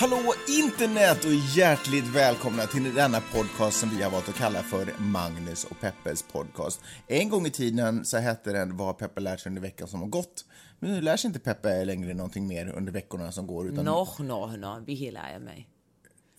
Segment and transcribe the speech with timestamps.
[0.00, 4.94] Hallå internet och hjärtligt välkomna till denna podcast som vi har valt att kalla för
[4.98, 6.80] Magnus och Peppes podcast.
[7.06, 10.08] En gång i tiden så hette den Vad Peppe lärt sig under veckan som har
[10.08, 10.44] gått.
[10.78, 13.68] Men nu lär sig inte Peppe längre någonting mer under veckorna som går.
[13.68, 13.84] Utan...
[13.84, 15.68] Nå, nå, nå, vi lär jag mig.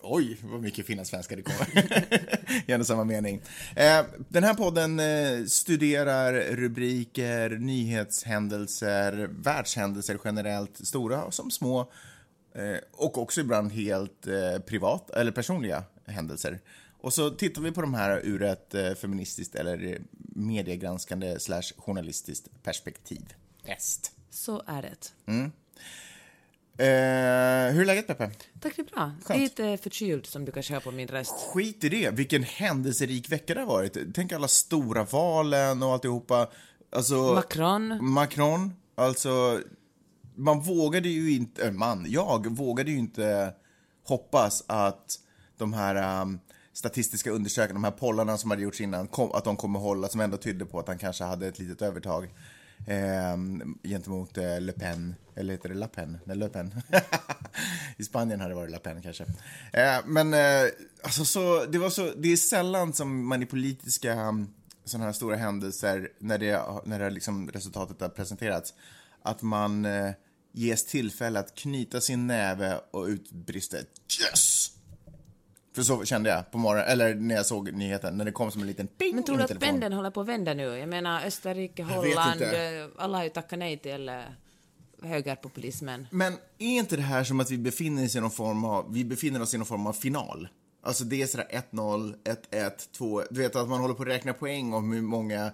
[0.00, 1.68] Oj, vad mycket fina svenska det kommer.
[2.66, 3.42] Gärna samma mening.
[3.76, 11.92] Eh, den här podden eh, studerar rubriker, nyhetshändelser, världshändelser generellt, stora som små,
[12.92, 16.60] och också ibland helt eh, privat eller personliga händelser.
[17.00, 20.00] Och så tittar vi på de här ur ett eh, feministiskt eller
[20.34, 23.34] mediegranskande slash journalistiskt perspektiv.
[23.64, 24.12] Est.
[24.30, 25.08] Så är det.
[26.78, 28.30] Eh, hur är läget, Peppe?
[28.60, 29.12] Tack, det är bra.
[29.24, 29.40] Skönt.
[29.40, 31.32] Lite förkyld som du kanske hör på min röst.
[31.32, 32.10] Skit i det.
[32.10, 33.96] Vilken händelserik vecka det har varit.
[34.14, 36.48] Tänk alla stora valen och alltihopa.
[36.90, 37.98] Alltså, Macron.
[38.00, 38.74] Macron.
[38.94, 39.60] Alltså,
[40.34, 43.54] man vågade ju inte, äh, man, jag vågade ju inte
[44.04, 45.18] hoppas att
[45.58, 46.40] de här um,
[46.72, 50.20] statistiska undersökningarna, de här pollarna som hade gjorts innan, kom, att de kommer hålla, som
[50.20, 52.24] ändå tydde på att han kanske hade ett litet övertag
[52.86, 53.36] eh,
[53.82, 56.18] gentemot eh, Le Pen, eller heter det La Pen?
[56.24, 56.82] Nej, Le Pen.
[57.96, 59.24] I Spanien hade det varit La Pen kanske.
[59.72, 60.70] Eh, men eh,
[61.02, 64.48] alltså så, det var så, det är sällan som man i politiska ähm,
[64.84, 68.74] sådana här stora händelser, när det, när det liksom resultatet har presenterats,
[69.22, 70.10] att man eh,
[70.52, 74.72] ges tillfälle att knyta sin näve och utbrista Yes!
[75.74, 78.60] För så kände jag på morgonen, eller när jag såg nyheten, när det kom som
[78.60, 80.62] en liten ping Men tror du att pendeln håller på att vända nu?
[80.62, 82.48] Jag menar Österrike, Holland, eh,
[82.98, 84.20] alla har ju tackat nej till eh,
[85.02, 86.06] högerpopulismen.
[86.10, 89.04] Men är inte det här som att vi befinner oss i någon form av, vi
[89.04, 90.48] befinner oss i någon form av final?
[90.82, 92.14] Alltså det är sådär 1-0,
[92.50, 95.52] 1-1, 2 Du vet att man håller på att räkna poäng om hur många,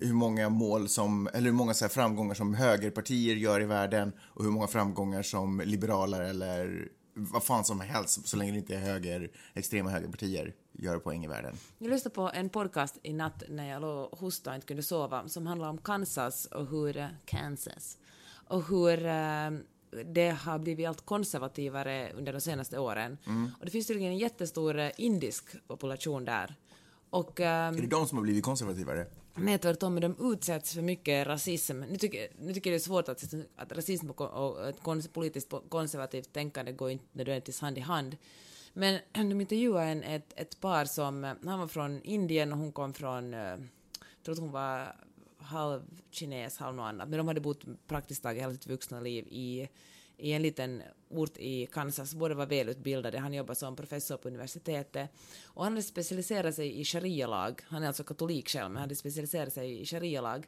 [0.00, 4.44] hur många mål som, eller hur många så framgångar som högerpartier gör i världen och
[4.44, 8.78] hur många framgångar som liberaler eller vad fan som helst, så länge det inte är
[8.80, 11.54] höger, extrema högerpartier, gör poäng i världen.
[11.78, 14.82] Jag lyssnade på en podcast i natt när jag låg och hostade och inte kunde
[14.82, 16.96] sova som handlar om Kansas och hur...
[16.96, 17.98] eh, Kansas.
[18.48, 19.50] Och hur eh,
[20.14, 23.18] det har blivit allt konservativare under de senaste åren.
[23.58, 26.54] Och det finns tydligen en jättestor eh, indisk population där.
[27.10, 27.40] Och...
[27.40, 29.06] ehm, Är det de som har blivit konservativare?
[29.40, 31.80] Nej, tvärtom, men de utsätts för mycket rasism.
[31.80, 35.08] Nu tycker, nu tycker jag det är svårt att, att rasism och, och ett kons,
[35.08, 38.16] politiskt konservativt tänkande går inte nödvändigtvis hand i hand.
[38.72, 42.94] Men de intervjuade en, ett, ett par som, han var från Indien och hon kom
[42.94, 44.96] från, eh, jag tror att hon var
[45.38, 49.26] halv kines, halv något annat, men de hade bott praktiskt taget hela sitt vuxna liv
[49.28, 49.68] i,
[50.18, 52.14] i en liten ort i Kansas.
[52.14, 53.18] Båda var välutbildade.
[53.18, 55.10] Han jobbade som professor på universitetet.
[55.44, 57.60] Och han hade specialiserat sig i sharia-lag.
[57.68, 60.46] Han är alltså katolik själv, men hade specialiserat sig i sharia-lag.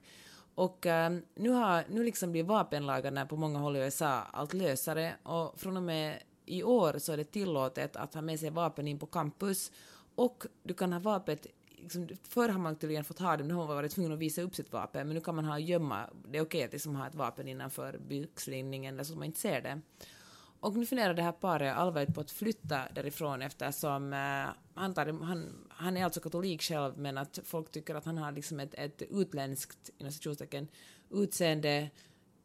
[0.55, 5.15] Och äh, nu har nu liksom blir vapenlagarna på många håll i USA allt lösare
[5.23, 8.89] och från och med i år så är det tillåtet att ha med sig vapen
[8.89, 9.73] in på campus
[10.15, 11.47] och du kan ha vapnet
[11.83, 14.43] Liksom, förr har man tydligen fått ha det, nu har man varit tvungen att visa
[14.43, 15.07] upp sitt vapen.
[15.07, 17.99] Men nu kan man ha gömma, det är okej att liksom ha ett vapen innanför
[17.99, 19.81] byxlinningen alltså, så att man inte ser det.
[20.61, 25.25] Och nu funderar det här paret allvarligt på att flytta därifrån eftersom eh, han, tar,
[25.25, 28.75] han, han är alltså katolik själv men att folk tycker att han har liksom ett,
[28.75, 30.69] ett utländskt inom
[31.11, 31.91] utseende,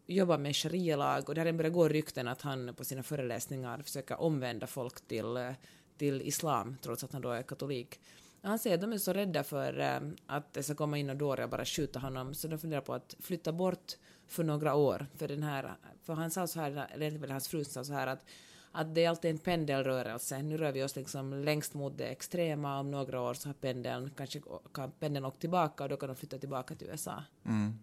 [0.06, 3.82] jobbar med sharia-lag och det har redan börjat gå rykten att han på sina föreläsningar
[3.82, 5.52] försöker omvända folk till, eh,
[5.98, 8.00] till islam trots att han då är katolik.
[8.46, 11.16] Han säger att de är så rädda för eh, att det ska komma in och
[11.18, 13.94] dåre och bara skjuta honom så de funderar på att flytta bort
[14.28, 15.08] för några år.
[15.18, 18.26] För, den här, för han sa så här, eller hans fru sa så här att,
[18.72, 20.42] att det är alltid en pendelrörelse.
[20.42, 22.80] Nu rör vi oss liksom längst mot det extrema.
[22.80, 24.42] Om några år så har pendeln kanske
[24.74, 27.24] kan pendeln åkt tillbaka och då kan de flytta tillbaka till USA.
[27.46, 27.80] Mm.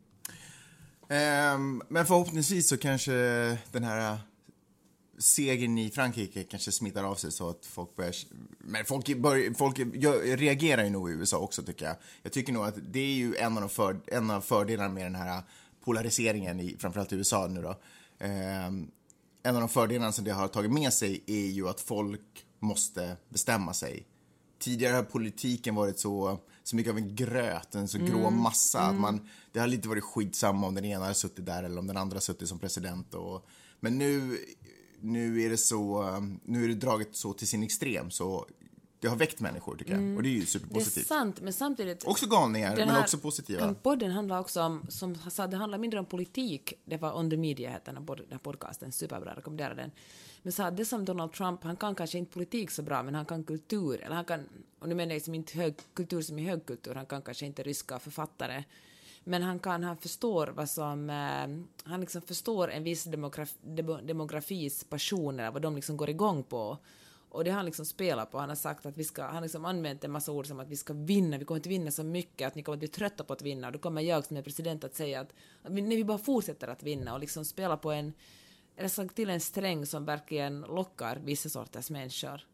[1.09, 3.13] Ehm, men förhoppningsvis så kanske
[3.73, 4.19] den här
[5.19, 8.15] segern i Frankrike kanske smittar av sig så att folk börjar...
[8.59, 9.79] Men folk, bör, folk
[10.39, 11.97] reagerar ju nog i USA också tycker jag.
[12.23, 15.05] Jag tycker nog att det är ju en av, de för, en av fördelarna med
[15.05, 15.43] den här
[15.85, 17.77] polariseringen i framförallt i USA nu då.
[18.19, 18.91] Ehm,
[19.43, 23.17] en av de fördelarna som det har tagit med sig är ju att folk måste
[23.29, 24.07] bestämma sig.
[24.59, 28.81] Tidigare har politiken varit så, så mycket av en gröt, en så grå massa.
[28.81, 31.87] Att man, det har lite varit skitsamma om den ena har suttit där eller om
[31.87, 33.15] den andra har suttit som president.
[33.15, 33.47] Och,
[33.81, 34.39] men nu,
[35.03, 36.05] nu är det så,
[36.45, 38.47] nu är det draget så till sin extrem så
[39.03, 40.17] det har väckt människor, tycker jag.
[40.17, 41.07] Och det är ju Det är superpositivt.
[41.07, 42.05] sant, men samtidigt...
[42.07, 43.75] Också galningar, men här också positiva.
[43.75, 46.73] Podden handlar också om, som jag sa, det handlar mindre om politik.
[46.85, 49.91] Det var On the Media, heter den här podcasten, superbra, rekommenderar den.
[50.43, 53.15] Men så här, det som Donald Trump, han kan kanske inte politik så bra, men
[53.15, 54.41] han kan kultur, eller han kan,
[54.79, 57.63] och nu menar jag liksom inte hög, kultur som i högkultur, han kan kanske inte
[57.63, 58.65] ryska författare,
[59.25, 63.59] men han kan, han förstår vad som, eh, han liksom förstår en viss demografi,
[64.03, 66.79] demografis passioner, vad de liksom går igång på.
[67.29, 68.39] Och det har han liksom spelat på.
[68.39, 70.69] Han har sagt att vi ska, han har liksom använt en massa ord som att
[70.69, 73.25] vi ska vinna, vi kommer inte vinna så mycket, att ni kommer att bli trötta
[73.25, 73.67] på att vinna.
[73.67, 76.19] Och då kommer jag som är president att säga att, att vi, nej, vi bara
[76.19, 78.13] fortsätter att vinna och liksom spela på en,
[78.77, 82.47] eller sagt till en sträng som verkligen lockar vissa sorters människor.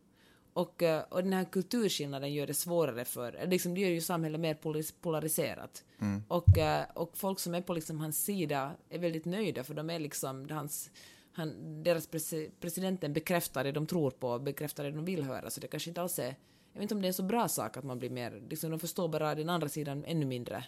[0.59, 4.41] Och, eh, och den här kulturskillnaden gör det svårare för, liksom det gör ju samhället
[4.41, 4.55] mer
[5.01, 5.85] polariserat.
[6.29, 9.91] Och, eh, och folk som är på liksom hans sida är väldigt nöjda för de
[9.91, 10.91] är liksom hans,
[11.33, 15.61] han, deras presi- presidenten bekräftar det de tror på, bekräftar det de vill höra, så
[15.61, 16.37] det kanske inte alls är,
[16.73, 18.71] jag vet inte om det är en så bra sak att man blir mer, liksom
[18.71, 20.65] de förstår bara den andra sidan ännu mindre.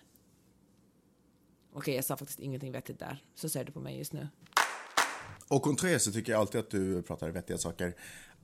[1.72, 4.28] Okej, jag sa faktiskt ingenting vettigt där, så ser du på mig just nu.
[5.48, 7.94] Och konträr så tycker jag alltid att du pratar vettiga saker.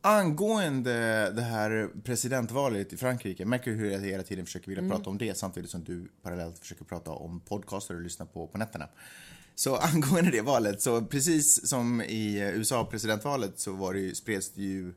[0.01, 5.11] Angående det här presidentvalet i Frankrike, märker du hur jag hela tiden försöker vilja prata
[5.11, 8.89] om det samtidigt som du parallellt försöker prata om podcaster du lyssnar på på nätterna.
[9.55, 14.51] Så angående det valet, så precis som i USA presidentvalet så var det ju, spreds
[14.51, 14.95] det ju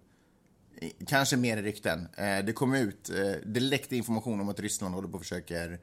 [1.08, 2.08] kanske mer rykten.
[2.18, 5.80] Eh, Det kom ut, eh, det läckte information om att Ryssland håller på och försöker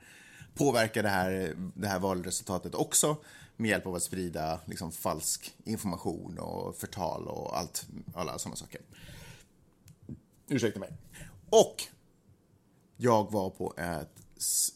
[0.55, 3.17] påverka det här, det här valresultatet också
[3.57, 8.81] med hjälp av att sprida liksom, falsk information och förtal och allt, alla sådana saker.
[10.49, 10.93] Ursäkta mig.
[11.51, 11.83] Och
[12.97, 14.11] jag var på ett,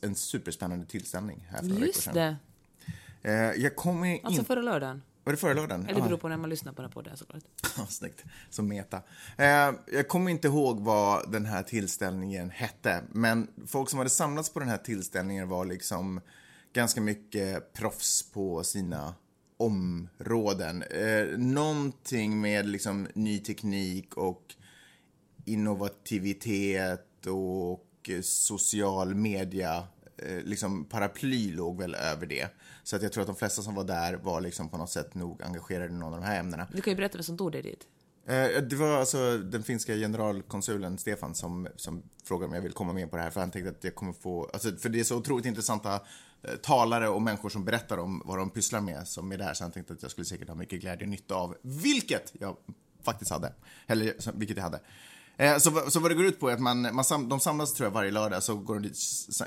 [0.02, 2.14] en superspännande tillställning här för några veckor Just sedan.
[2.14, 2.36] det,
[3.22, 4.20] Eh, Jag kommer in...
[4.26, 5.02] alltså förra lördagen.
[5.24, 5.86] Var det förra lördagen?
[5.86, 7.42] Eller det beror på när man lyssnar på den här podden såklart.
[7.88, 8.24] Snyggt.
[8.50, 9.02] Som meta.
[9.38, 9.46] Eh,
[9.92, 14.60] jag kommer inte ihåg vad den här tillställningen hette, men folk som hade samlats på
[14.60, 16.20] den här tillställningen var liksom
[16.72, 19.14] ganska mycket proffs på sina
[19.56, 20.82] områden.
[20.82, 24.54] Eh, någonting med liksom ny teknik och
[25.44, 29.86] innovativitet och social media,
[30.16, 32.48] eh, liksom paraply låg väl över det.
[32.82, 35.14] Så att jag tror att de flesta som var där var liksom på något sätt
[35.14, 36.66] nog engagerade i någon av de här ämnena.
[36.72, 37.86] Du kan ju berätta vem som tog dig dit.
[38.26, 42.92] Eh, Det var alltså den finska generalkonsulen Stefan som, som frågade om jag vill komma
[42.92, 45.04] med på det här för han tänkte att jag kommer få, alltså för det är
[45.04, 46.00] så otroligt intressanta
[46.42, 49.64] Eh, talare och människor som berättar om vad de pysslar med som är där så
[49.64, 52.56] jag tänkte att jag skulle säkert ha mycket glädje och nytta av, vilket jag
[53.02, 53.52] faktiskt hade,
[53.86, 54.80] eller vilket jag hade.
[55.36, 57.40] Eh, så, vad- så vad det går ut på är att man, man sam, de
[57.40, 58.96] samlas tror jag varje lördag, så går de dit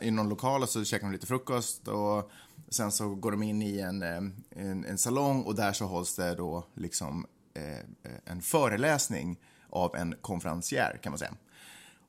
[0.01, 2.31] i någon lokal och så käkar de lite frukost och
[2.69, 4.17] sen så går de in i en, eh,
[4.49, 10.15] en, en salong och där så hålls det då liksom eh, en föreläsning av en
[10.21, 11.33] konferencier kan man säga.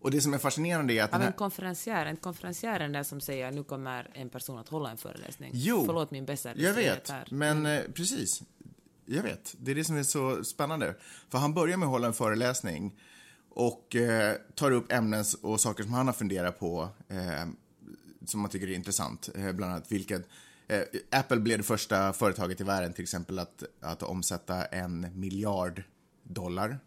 [0.04, 2.92] Och det som är fascinerande är att Av en här, konferencier, en konferencier är den
[2.92, 5.50] där som säger nu kommer en person att hålla en föreläsning.
[5.54, 8.42] Jo, Förlåt min bästa jag vet, men eh, precis.
[9.06, 10.94] Jag vet, det är det som är så spännande.
[11.28, 13.00] För han börjar med att hålla en föreläsning
[13.48, 17.46] och eh, tar upp ämnen och saker som han har funderat på eh,
[18.26, 19.28] som man tycker är intressant.
[19.34, 20.28] Eh, bland annat vilket
[20.68, 25.82] eh, Apple blev det första företaget i världen till exempel att, att omsätta en miljard
[26.22, 26.78] dollar.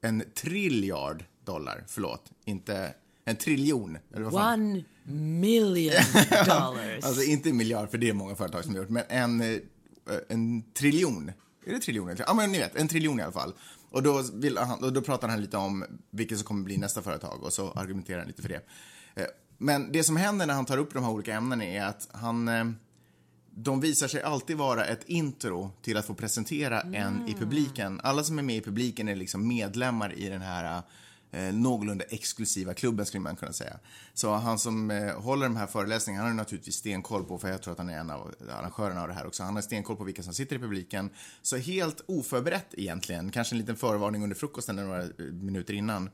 [0.00, 2.30] En trilliard dollar, förlåt.
[2.44, 2.94] Inte
[3.24, 3.98] en triljon.
[4.14, 4.60] Eller vad fan?
[4.72, 5.94] One million
[6.46, 7.04] dollars.
[7.04, 9.58] Alltså inte en miljard, för det är många företag som har gjort, men en, eh,
[10.28, 11.32] en triljon.
[11.66, 12.16] Är det triljon?
[12.26, 13.54] Ja, men ni vet, en triljon i alla fall.
[13.90, 17.02] Och då, vill han, och då pratar han lite om vilket som kommer bli nästa
[17.02, 18.60] företag och så argumenterar han lite för det.
[19.14, 19.26] Eh,
[19.58, 22.48] Men det som händer när han tar upp de här olika ämnena är att han
[22.48, 22.64] eh,
[23.54, 28.00] de visar sig alltid vara ett intro till att få presentera en i publiken.
[28.02, 30.82] Alla som är med i publiken är liksom medlemmar i den här
[31.30, 33.78] eh, någorlunda exklusiva klubben skulle man kunna säga.
[34.14, 37.62] Så han som eh, håller de här föreläsningarna, han har naturligtvis stenkoll på, för jag
[37.62, 40.04] tror att han är en av arrangörerna av det här också, han har stenkoll på
[40.04, 41.10] vilka som sitter i publiken.
[41.42, 46.10] Så helt oförberett egentligen, kanske en liten förvarning under frukosten några eh, minuter innan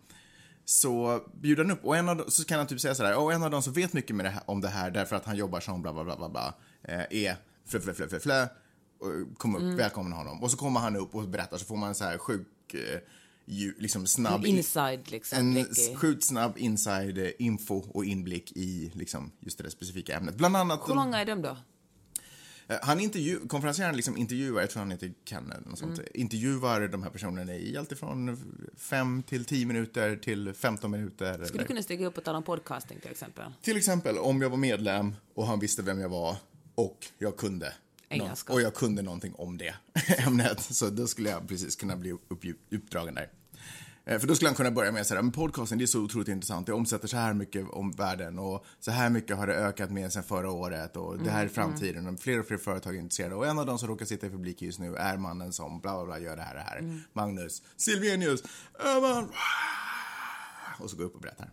[0.64, 3.32] så bjuder han upp och en av dem, så kan han typ säga sådär, och
[3.32, 5.36] en av dem som vet mycket med det här, om det här därför att han
[5.36, 8.46] jobbar som bla bla bla bla, bla eh, är flö flö flö flö flö,
[8.98, 10.42] och kom upp, välkomna honom.
[10.42, 13.00] Och så kommer han upp och berättar så får man en så här sjuk, eh,
[13.78, 15.38] liksom snabb, En inside liksom.
[15.38, 15.64] en
[15.96, 20.34] sjukt snabb inside eh, info och inblick i liksom just det specifika ämnet.
[20.36, 21.56] Bland annat Hur långa är de då?
[22.68, 26.88] Eh, Han intervju, konferencieren liksom intervjuar, jag tror han heter Ken eller något sånt, intervjuar
[26.88, 28.38] de här personerna i allt ifrån
[28.76, 31.32] 5 till 10 minuter till 15 minuter.
[31.32, 33.44] Skulle eller- du kunna stiga upp och tala om podcasting till exempel?
[33.62, 36.36] Till exempel om jag var medlem och han visste vem jag var
[36.74, 37.72] och jag kunde.
[38.08, 38.52] Engelska.
[38.52, 39.74] Och jag kunde någonting om det
[40.26, 40.60] ämnet.
[40.60, 43.30] Så då skulle jag precis kunna bli upp, uppdragen där.
[44.04, 46.00] Eh, För då skulle han kunna börja med så här, men podcasten det är så
[46.00, 49.54] otroligt intressant, det omsätter så här mycket om världen och så här mycket har det
[49.54, 52.96] ökat med sen förra året och det här är framtiden och fler och fler företag
[52.96, 55.52] är intresserade och en av de som råkar sitta i publik just nu är mannen
[55.52, 57.00] som bla bla bla gör det här, det här.
[57.12, 58.42] Magnus Silvenius.
[60.78, 61.50] Och så går jag upp och berättar.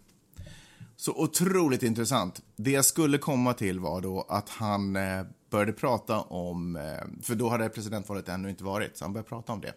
[0.95, 2.41] Så otroligt intressant.
[2.55, 7.35] Det jag skulle komma till var då att han eh, började prata om, eh, för
[7.35, 9.73] då hade presidentvalet ännu inte varit, så han började prata om det.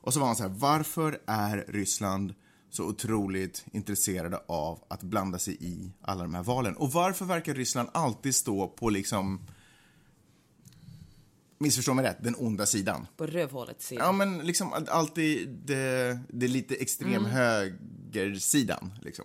[0.00, 2.34] Och så var han så här, varför är Ryssland
[2.70, 6.76] så otroligt intresserade av att blanda sig i alla de här valen?
[6.76, 9.46] Och varför verkar Ryssland alltid stå på liksom,
[11.58, 13.06] missförstå mig rätt, den onda sidan?
[13.16, 14.04] På rövhålets sida.
[14.04, 18.92] Ja, men liksom all- alltid det, det lite extrem högersidan.
[19.02, 19.24] Liksom.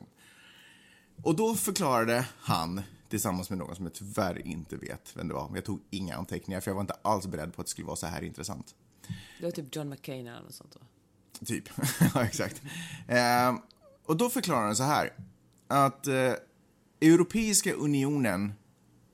[1.24, 5.47] Och då förklarade han, tillsammans med någon som jag tyvärr inte vet vem det var,
[5.47, 7.87] men jag tog inga anteckningar för jag var inte alls beredd på att det skulle
[7.87, 8.75] vara så här intressant.
[9.39, 10.81] Det var typ John McCain eller något sånt va?
[11.45, 11.69] Typ.
[12.13, 12.61] ja, exakt.
[13.07, 13.55] Eh,
[14.05, 15.13] och då förklarar han så här.
[15.67, 16.33] Att eh,
[17.01, 18.53] Europeiska unionen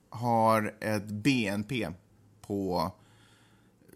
[0.09, 1.89] har ett BNP
[2.41, 2.91] på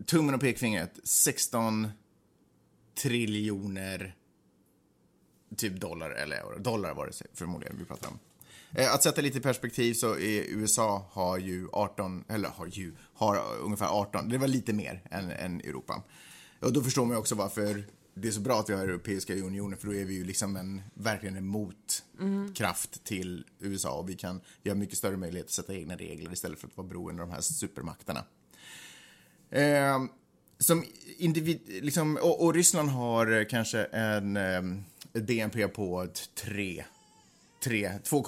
[0.05, 1.87] tummen och pekfingret 16
[3.01, 4.15] triljoner
[5.55, 6.59] typ dollar eller euro.
[6.59, 8.19] Dollar var det förmodligen vi pratar om.
[8.73, 13.41] Eh, Att sätta lite perspektiv så är USA har ju 18, eller har ju, har
[13.61, 16.03] ungefär 18, det var lite mer än, än Europa.
[16.59, 17.83] Och då förstår man ju också varför
[18.13, 20.55] det är så bra att vi har Europeiska unionen för då är vi ju liksom
[20.55, 25.51] en, verkligen en motkraft till USA och vi kan, vi har mycket större möjlighet att
[25.51, 28.23] sätta egna regler istället för att vara beroende av de här supermakterna.
[29.49, 29.99] Eh,
[30.59, 30.85] som
[31.17, 34.61] individ, liksom, och, och Ryssland har kanske en eh,
[35.13, 36.83] DNP på 3.
[37.63, 38.23] 3, 3 2,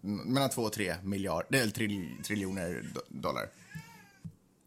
[0.00, 3.50] mellan 2 och 3 miljarder, eller tri, triljoner dollar.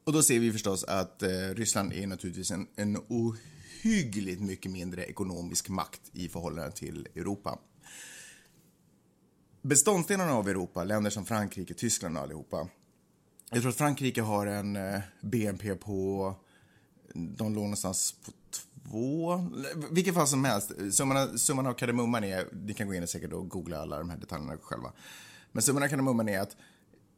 [0.04, 5.06] Och då ser vi förstås att eh, Ryssland är naturligtvis en, en ohyggligt mycket mindre
[5.06, 7.60] ekonomisk makt i förhållande till Europa.
[9.62, 12.68] Beståndsdelarna av Europa, länder som Frankrike, Tyskland och allihopa.
[13.50, 16.36] Jag tror att Frankrike har en eh, BNP på,
[17.14, 18.32] de låg någonstans på
[18.90, 19.46] två,
[19.92, 20.72] vilket fall som helst.
[20.92, 24.10] Summan, summan av kardemumman är, ni kan gå in och säkert och googla alla de
[24.10, 24.92] här detaljerna själva.
[25.52, 26.56] Men summan av kardemumman är att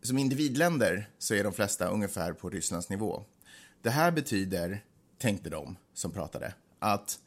[0.01, 3.23] som individländer så är de flesta ungefär på Rysslands nivå.
[3.81, 4.83] Det här betyder,
[5.17, 7.19] tänkte de som pratade, att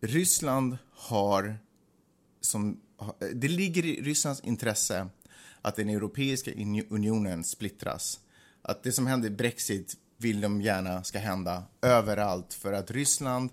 [0.00, 1.58] Ryssland har
[2.40, 2.80] som,
[3.34, 5.08] det ligger i Rysslands intresse
[5.62, 6.52] att den Europeiska
[6.90, 8.20] unionen splittras.
[8.62, 13.50] Att det som hände i Brexit vill de gärna ska hända överallt för att Ryssland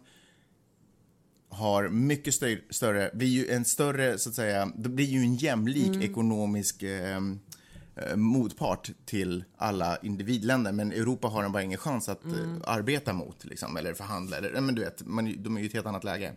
[1.49, 5.35] har mycket stö- större, blir ju en större, så att säga, det blir ju en
[5.35, 7.17] jämlik ekonomisk eh,
[7.95, 10.71] eh, motpart till alla individländer.
[10.71, 14.37] Men Europa har bara ingen chans att eh, arbeta mot, liksom, eller förhandla.
[14.37, 16.33] Eller, men du vet, man, de är ju i ett helt annat läge.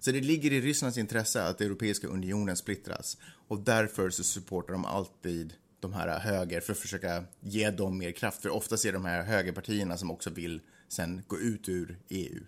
[0.00, 3.18] Så det ligger i Rysslands intresse att Europeiska unionen splittras.
[3.48, 8.12] Och därför så supportar de alltid de här höger för att försöka ge dem mer
[8.12, 8.42] kraft.
[8.42, 12.40] För ofta är de här högerpartierna som också vill sen gå ut ur EU.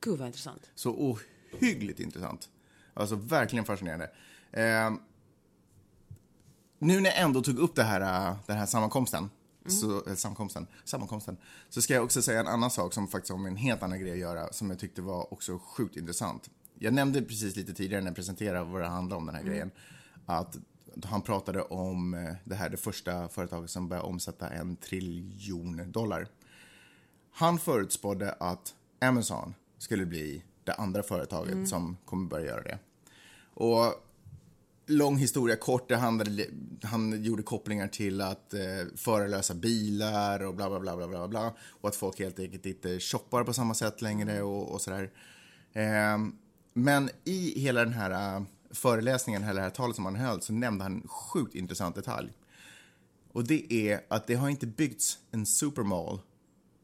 [0.00, 0.70] Gud vad intressant.
[0.74, 2.48] Så ohyggligt intressant.
[2.94, 4.10] Alltså verkligen fascinerande.
[4.52, 4.90] Eh,
[6.78, 9.30] nu när jag ändå tog upp det här, den här sammankomsten,
[9.66, 11.36] så, eh, sammankomsten, sammankomsten,
[11.68, 14.00] så ska jag också säga en annan sak som faktiskt har med en helt annan
[14.00, 16.50] grej att göra, som jag tyckte var också sjukt intressant.
[16.78, 19.70] Jag nämnde precis lite tidigare när jag presenterade vad det handlade om den här grejen,
[20.26, 20.56] att
[21.04, 26.28] han pratade om eh, det här, det första företaget som började omsätta en triljon dollar.
[27.32, 32.78] Han förutspådde att Amazon skulle bli det andra företaget som kommer börja göra det.
[33.54, 33.94] Och
[34.86, 36.46] lång historia kort, det handlade,
[36.82, 38.60] han gjorde kopplingar till att eh,
[38.96, 43.00] förarlösa bilar och bla bla bla bla bla bla och att folk helt enkelt inte
[43.00, 45.10] shoppar på samma sätt längre och, och sådär.
[45.72, 46.18] Eh,
[46.72, 50.52] men i hela den här uh, föreläsningen, eller det här talet som han höll, så
[50.52, 52.32] nämnde han en sjukt intressant detalj.
[53.32, 56.20] Och det är att det har inte byggts en supermall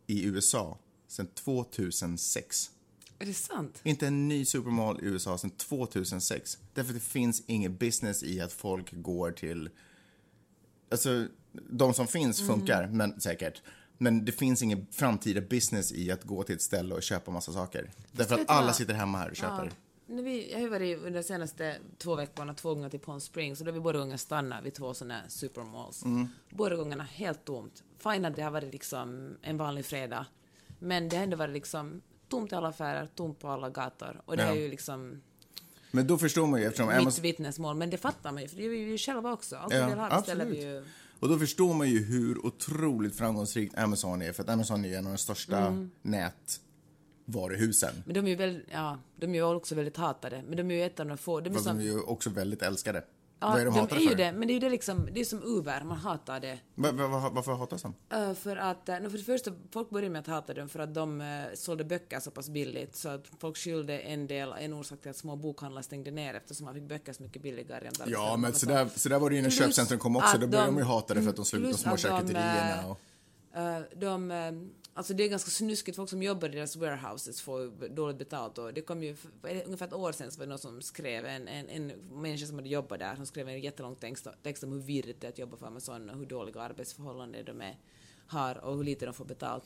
[0.07, 2.71] i USA sedan 2006.
[3.19, 3.81] Är det sant?
[3.83, 6.59] Inte en ny supermall i USA sedan 2006.
[6.75, 9.71] Därför att det finns ingen business i att folk går till...
[10.91, 11.27] Alltså,
[11.71, 13.63] de som finns funkar, men säkert.
[13.99, 17.53] Men det finns ingen framtida business i att gå till ett ställe och köpa massa
[17.53, 17.91] saker.
[18.13, 19.65] Därför att alla sitter hemma här och köper.
[19.65, 19.92] Ja.
[20.07, 23.21] När vi, jag har ju varit under de senaste två veckorna två gånger till Palm
[23.21, 26.05] Springs och då har vi båda gånger stannat vid två sådana supermalls.
[26.51, 27.83] Båda gångerna helt tomt.
[27.99, 30.27] Fine att det har varit liksom en vanlig fredag,
[30.79, 34.23] men det har ändå varit liksom tomt i alla affärer, tomt på alla gator.
[34.25, 34.49] Och det Ja.
[34.49, 35.23] är ju liksom
[35.91, 37.23] Men då förstår man ju eftersom mitt Amazon...
[37.23, 39.57] vittnesmål, men det fattar man ju, för det gör vi ju själva också.
[39.57, 40.85] Allt Ja, vi vill ha beställer vi ju.
[41.21, 44.33] Och då förstår man ju hur otroligt framgångsrikt Amazon är.
[44.33, 45.91] För att Amazon är en av de största Mm.
[47.25, 47.95] Varuhusen.
[48.05, 50.43] Men de är ju väldigt, ja, de är ju också väldigt hatade.
[50.49, 52.01] Men de är ju ett av de få, de är Fast som, de är ju
[52.01, 53.05] också väldigt älskade.
[53.41, 55.21] ja, Vad är de de är ju det, men det är ju det liksom, det
[55.21, 56.59] är som Uber, man hatar det.
[56.75, 56.93] Va,
[57.33, 57.95] varför hatas de?
[58.17, 60.79] Uh, för att, uh, no, för det första, folk började med att hata dem för
[60.79, 64.73] att de uh, sålde böcker så pass billigt så att folk skyllde en del, en
[64.73, 67.87] orsak till att små bokhandlar stängde ner eftersom man fick böcker så mycket billigare.
[67.87, 70.39] än Ja, men så där, så där var det ju när köpcentrum kom också.
[70.39, 72.83] Då började de, de- ju hata det för att de slog ut de små charkuterierna.
[72.83, 72.99] eh, Och...
[73.57, 74.53] Uh, de, eh,
[74.95, 78.75] alltså det är ganska snuskigt, folk som jobbar i deras warehouses får dåligt betalt och
[78.75, 79.31] det kom ju, för,
[79.65, 82.57] ungefär ett år sedan så var det någon som skrev, en, en, en människa som
[82.57, 85.39] hade jobbat där, som skrev en jättelång text, text om hur virrigt det är att
[85.39, 87.79] jobba för Amazon och hur dåliga arbetsförhållanden de är,
[88.27, 89.65] har och hur lite de får betalt.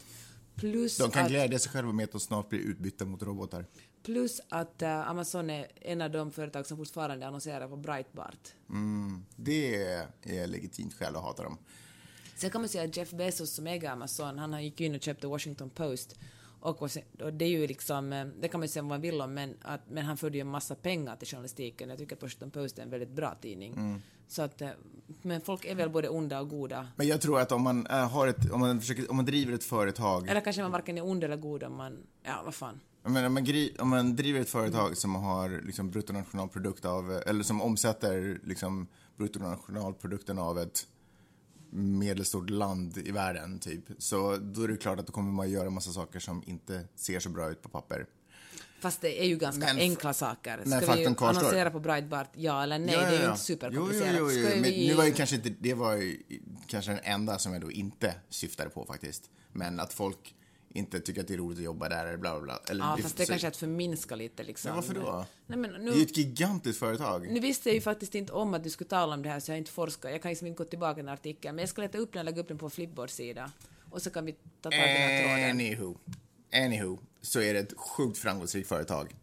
[0.54, 3.64] Plus De kan att, glädja sig själva med att de snart blir utbytta mot robotar.
[4.02, 8.54] plus att eh, Amazon är en av de företag som fortfarande annonserar på Breitbart.
[8.70, 9.84] Mm, det
[10.22, 11.58] är legitimt skäl att hata dem.
[12.36, 15.26] Sen kan man säga att Jeff Bezos som äger Amazon, han gick in och köpte
[15.26, 16.16] Washington Post.
[16.60, 19.20] Och, och det är ju liksom, eh, det kan man ju säga vad man vill
[19.20, 21.88] om, men, att, men han förde ju en massa pengar till journalistiken.
[21.88, 23.72] Jag tycker att Washington Post är en väldigt bra tidning.
[23.72, 24.02] Mm.
[24.28, 24.68] Så att, eh,
[25.22, 26.88] men folk är väl både onda och goda.
[26.96, 29.52] Men jag tror att om man, äh, har ett, om man, försöker, om man driver
[29.52, 32.80] ett företag Eller kanske man varken är ond eller god om man, ja vad fan.
[33.02, 37.62] Menar, om, man om man driver ett företag som har liksom bruttonationalprodukt av, eller som
[37.62, 40.86] omsätter liksom bruttonationalprodukten av ett
[41.70, 45.70] medelstort land i världen, typ, så då är det klart att då kommer man göra
[45.70, 48.06] massa saker som inte ser så bra ut på papper.
[48.80, 50.56] Fast det är ju ganska Men enkla saker.
[50.56, 51.40] men Ska vi faktum kvarstår.
[51.40, 52.94] annonsera på Breitbart, ja eller nej?
[52.94, 53.30] Ja, ja, Det är ju ja.
[53.30, 54.14] inte superkomplicerat.
[54.18, 54.48] Jo, jo, jo, jo.
[54.54, 56.22] Men vi- nu var ju kanske inte, det var ju
[56.66, 59.30] kanske den enda som jag då inte syftade på faktiskt.
[59.52, 60.34] Men att folk
[60.76, 62.60] inte tycker att det är roligt att jobba där eller bla bla bla.
[62.70, 64.68] Eller, Ja, fast det så- kanske är att förminska lite liksom.
[64.68, 65.26] Men varför då?
[65.46, 67.28] Nej, men nu, Det är ju ett gigantiskt företag.
[67.30, 69.50] Nu visste jag ju faktiskt inte om att du skulle tala om det här så
[69.50, 70.10] jag har inte forskat.
[70.12, 71.56] Jag kan liksom inte gå tillbaka till den artikeln.
[71.56, 73.50] Men jag ska leta upp den och lägga upp den på Flipboard-sida.
[73.90, 75.50] Och så kan vi ta tag i den här tråden.
[75.50, 75.94] Anywho.
[76.54, 79.14] Anywho, så är det ett sjukt framgångsrikt företag.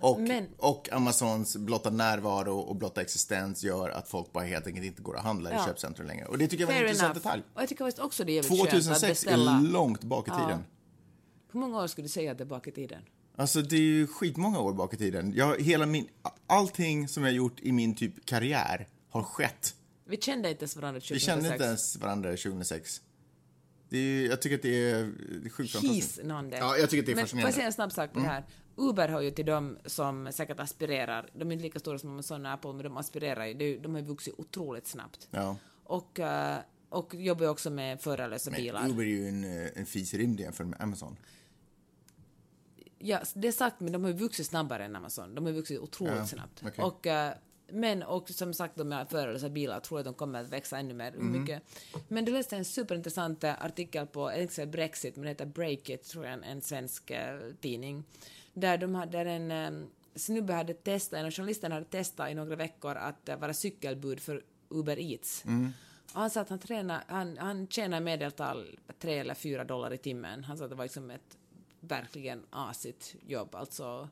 [0.00, 4.86] och, men- och Amazons blotta närvaro och blotta existens gör att folk bara helt enkelt
[4.86, 5.62] inte går och handlar Ja.
[5.62, 6.24] i köpcentrum längre.
[6.26, 7.16] Och det tycker jag var en intressant enough.
[7.24, 7.42] detalj.
[7.54, 9.52] Och jag tycker också det är jävligt skönt att 2006 beställa.
[9.56, 10.64] är långt bak i tiden.
[11.56, 13.02] Hur många år skulle du säga att det är bak i tiden?
[13.36, 15.32] Alltså det är ju skitmånga år bak i tiden.
[15.36, 16.08] Jag, hela min,
[16.46, 19.74] allting som jag har gjort i min typ karriär har skett.
[20.04, 21.22] Vi kände inte ens varandra 2006.
[21.22, 23.02] Vi kände inte ens varandra 2006.
[23.88, 26.18] Det är, ju- jag tycker att det är, det är sjukt fantastiskt.
[26.18, 26.56] His någon det.
[26.56, 28.26] Ja, jag tycker att det är Men får jag säga en snabb sak på det
[28.26, 28.44] här?
[28.76, 31.30] Uber hör ju till dem som säkert aspirerar.
[31.34, 33.78] De är inte lika stora som Amazon och Apple, men de aspirerar ju.
[33.78, 35.28] De har ju vuxit otroligt snabbt.
[35.30, 35.56] Ja.
[35.84, 38.82] Och, eh, och jobbar ju också med förarlösa bilar.
[38.82, 41.16] Men Uber är ju en, eh, en fis i rymden jämfört med Amazon.
[42.98, 45.34] Ja, det är sagt, men de har vuxit snabbare än Amazon.
[45.34, 46.62] De har vuxit otroligt Ja, snabbt.
[46.66, 46.84] okej.
[46.84, 47.32] Och, eh,
[47.68, 50.94] men, och som sagt, de här förarlösa bilar tror att de kommer att växa ännu
[50.94, 51.08] mer.
[51.14, 51.40] Mm.
[51.40, 51.62] Mycket.
[52.08, 55.46] Men du läste en superintressant eh, artikel på, jag tänkte säga Brexit, men det heter
[55.46, 58.04] Breakit, tror jag, en, en svensk eh, tidning.
[58.54, 62.56] Där, de hade, där en snubbe hade testat, en av journalisterna hade testat i några
[62.56, 65.44] veckor att vara cykelbud för Uber Eats.
[65.44, 65.72] Mm.
[66.14, 69.92] Och han sa att han, tränar, han, han tjänar i medeltal tre eller fyra dollar
[69.92, 70.44] i timmen.
[70.44, 71.38] Han sa att det var liksom ett
[71.88, 73.54] verkligen asigt jobb.
[73.54, 74.08] Alltså,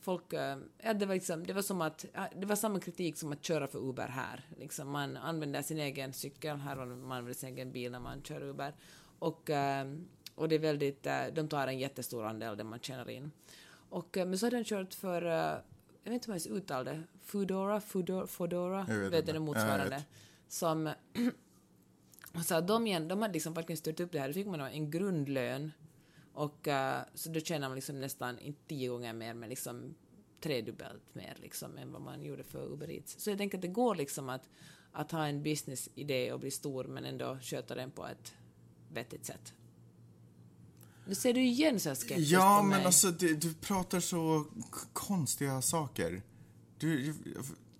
[0.00, 2.04] folk, eh, ja, det, var liksom, det var som att,
[2.36, 4.48] det var samma kritik som att köra för Uber här.
[4.58, 8.22] Liksom, man använder sin egen cykel, här och man använder sin egen bil när man
[8.22, 8.74] kör Uber.
[9.18, 9.86] Och, eh,
[10.34, 13.30] och det är väldigt, eh, de tar en jättestor andel det man tjänar in.
[13.88, 17.02] Och, men så hade han kört för, jag vet inte hur man ska uttala det,
[17.22, 19.96] Foodora, Foodora, Foodora, Jag vet vet det motsvarande.
[19.96, 20.04] vet.
[20.48, 20.86] Som
[22.34, 24.28] och så de igen, de hade liksom verkligen styrt upp det här.
[24.28, 25.72] Då fick man en grundlön
[26.34, 29.94] och eh, så då tjänar man liksom nästan, inte tio gånger mer, men liksom
[30.40, 33.20] tredubbelt mer liksom än vad man gjorde för Uber Eats.
[33.20, 34.48] Så jag tänker att det går liksom att,
[34.92, 38.32] att ha en businessidé och bli stor men ändå sköta den på ett
[38.92, 39.52] vettigt sätt.
[41.06, 42.86] Nu ser du igen så här skeptiskt Ja, men mig.
[42.86, 44.44] alltså du, du pratar så
[44.92, 46.22] konstiga saker.
[46.78, 47.14] Du,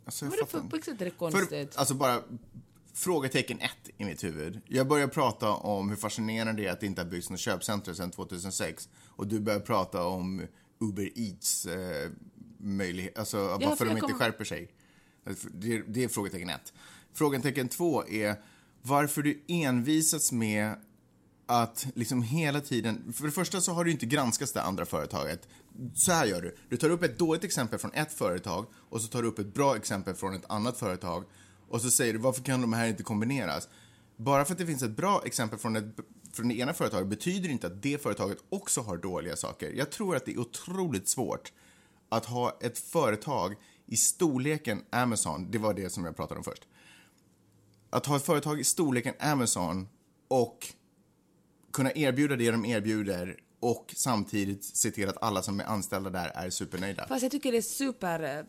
[0.05, 1.77] alltså, jag Vadå för, på vilket sätt är det För, konstigt?
[1.77, 2.23] alltså bara
[2.95, 4.61] frågetecken ett i mitt huvud.
[4.67, 7.95] Jag börjar prata om hur fascinerande det är att det inte har byggts något köpcenter
[7.95, 8.89] sedan 2006.
[9.09, 10.43] Och du börjar prata om
[10.81, 12.11] Uber Eats eh,
[12.59, 14.71] möjlighet, alltså varför för de inte kom- skärper sig.
[15.53, 16.73] Det, är- det är frågetecken ett.
[17.13, 18.37] Frågetecken två är
[18.83, 20.75] varför du envisats med
[21.47, 23.13] att liksom hela tiden...
[23.13, 25.49] För det första så har du inte granskats det andra företaget.
[25.95, 26.57] Så här gör du.
[26.69, 29.55] Du tar upp ett dåligt exempel från ett företag och så tar du upp ett
[29.55, 31.25] bra exempel från ett annat företag
[31.75, 33.69] och så säger du varför kan de här inte kombineras?
[34.17, 35.85] Bara för att det finns ett bra exempel från, ett,
[36.33, 39.73] från det ena företaget betyder inte att det företaget också har dåliga saker.
[39.73, 41.53] Jag tror att det är otroligt svårt
[42.09, 43.55] att ha ett företag
[43.87, 46.63] i storleken Amazon, det var det som jag pratade om först.
[47.91, 49.89] Att ha ett företag i storleken Amazon
[50.29, 50.67] och
[51.73, 56.33] kunna erbjuda det de erbjuder och samtidigt se till att alla som är anställda där
[56.35, 57.09] är supernöjda.
[57.09, 58.45] Fast jag tycker det är super eh,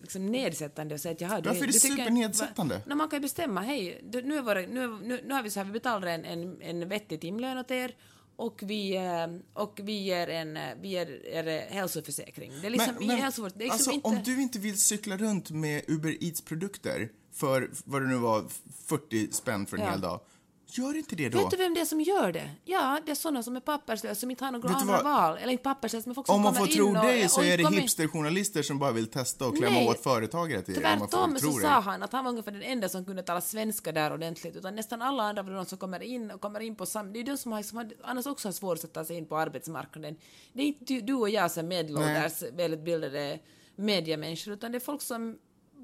[0.00, 2.80] liksom nedsättande att säga att jaha, du, Varför är det du tycker- supernedsättande?
[2.86, 5.50] Nej, man kan ju bestämma, hej, du, nu, är våra, nu, nu, nu har vi
[5.50, 7.94] så här, vi betalar en, en, en vettig timlön åt er
[8.36, 9.26] och vi, eh,
[9.62, 12.52] och vi ger en eh, vi ger er eh, hälsoförsäkring.
[12.60, 14.08] Det är liksom, Men, men hälsovård, det är liksom alltså, inte...
[14.08, 18.44] om du inte vill cykla runt med Uber Eats-produkter för vad det nu var,
[18.86, 19.90] 40 spänn för en Ja.
[19.90, 20.20] hel dag,
[20.66, 21.38] gör inte det då.
[21.38, 22.50] Vet du vem det är som gör det?
[22.64, 25.38] Ja, det är sådana som är papperslösa, som inte har några Vet andra val.
[25.38, 27.64] Eller inte papperslösa, men folk som Om man får tro dig så och är det
[27.64, 31.68] kommer- hipsterjournalister som bara vill testa och klämma Nej, åt företagare till Tvärtom så sa
[31.68, 35.02] han att han var ungefär den enda som kunde tala svenska där ordentligt, utan nästan
[35.02, 37.12] alla andra var de som kommer in och kommer in på sam...
[37.12, 39.26] Det är de som, har, som har, annars också har svårt att ta sig in
[39.26, 40.16] på arbetsmarknaden.
[40.52, 43.38] Det är inte du, du och jag som medelålders, välutbildade
[43.76, 45.38] mediamänniskor, utan det är folk som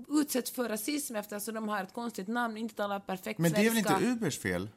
[0.08, 3.64] utsätts för rasism eftersom de har ett konstigt namn, inte talar perfekt Men det är
[3.64, 3.94] väl svenska.
[3.94, 4.68] inte Ubers fel?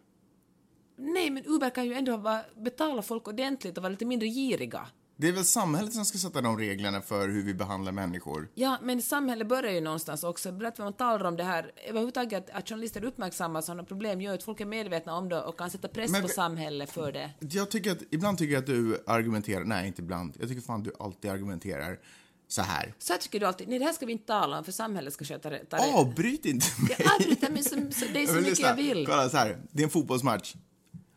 [0.97, 4.88] Nej, men Uber kan ju ändå betala folk ordentligt och vara lite mindre giriga.
[5.17, 8.49] Det är väl samhället som ska sätta de reglerna för hur vi behandlar människor?
[8.56, 10.51] Ja, men samhället börjar ju någonstans också.
[10.51, 11.71] Berätta vad man talar om det här.
[11.88, 15.58] Överhuvudtaget att, att journalister uppmärksammar sådana problem gör att folk är medvetna om det och
[15.58, 17.32] kan sätta press Men på samhället för det.
[17.39, 20.84] Jag tycker att, ibland tycker jag att du argumenterar, nej inte ibland, jag tycker fan
[20.84, 21.99] du alltid argumenterar
[22.48, 22.94] så här.
[23.00, 25.14] Så här tycker du alltid, nej det här ska vi inte tala om för samhället
[25.14, 25.66] ska sköta det.
[25.72, 26.96] Avbryt inte mig!
[27.00, 29.06] Jag avbryter mig så, så, det är så mycket lyssna, jag vill.
[29.08, 30.56] Kolla så här, det är en fotbollsmatch.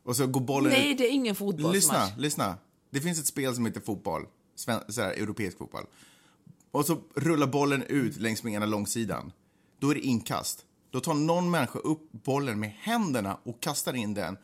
[0.05, 0.99] Och så går bollen Nej, ut.
[0.99, 1.75] det är ingen fotbollsmatch.
[1.75, 2.59] Lyssna, lyssna.
[2.91, 4.27] Det finns ett spel som heter fotboll.
[4.57, 5.85] Sven, så här, europeisk fotboll.
[6.71, 9.33] Och så rullar bollen ut längs med ena långsidan.
[9.81, 10.65] Då är det inkast.
[10.91, 14.37] Då tar någon människa upp bollen med händerna och kastar in den.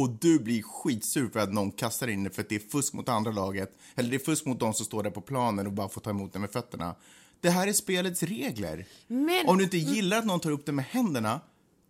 [0.00, 2.92] Och du blir skitsur för att någon kastar in den för att det är fusk
[2.92, 3.78] mot andra laget.
[3.96, 6.10] Eller det är fusk mot de som står där på planen och bara får ta
[6.10, 6.94] emot den med fötterna.
[7.40, 8.84] Det här är spelets regler.
[9.06, 11.40] Men- Om du inte gillar att någon tar upp den med händerna,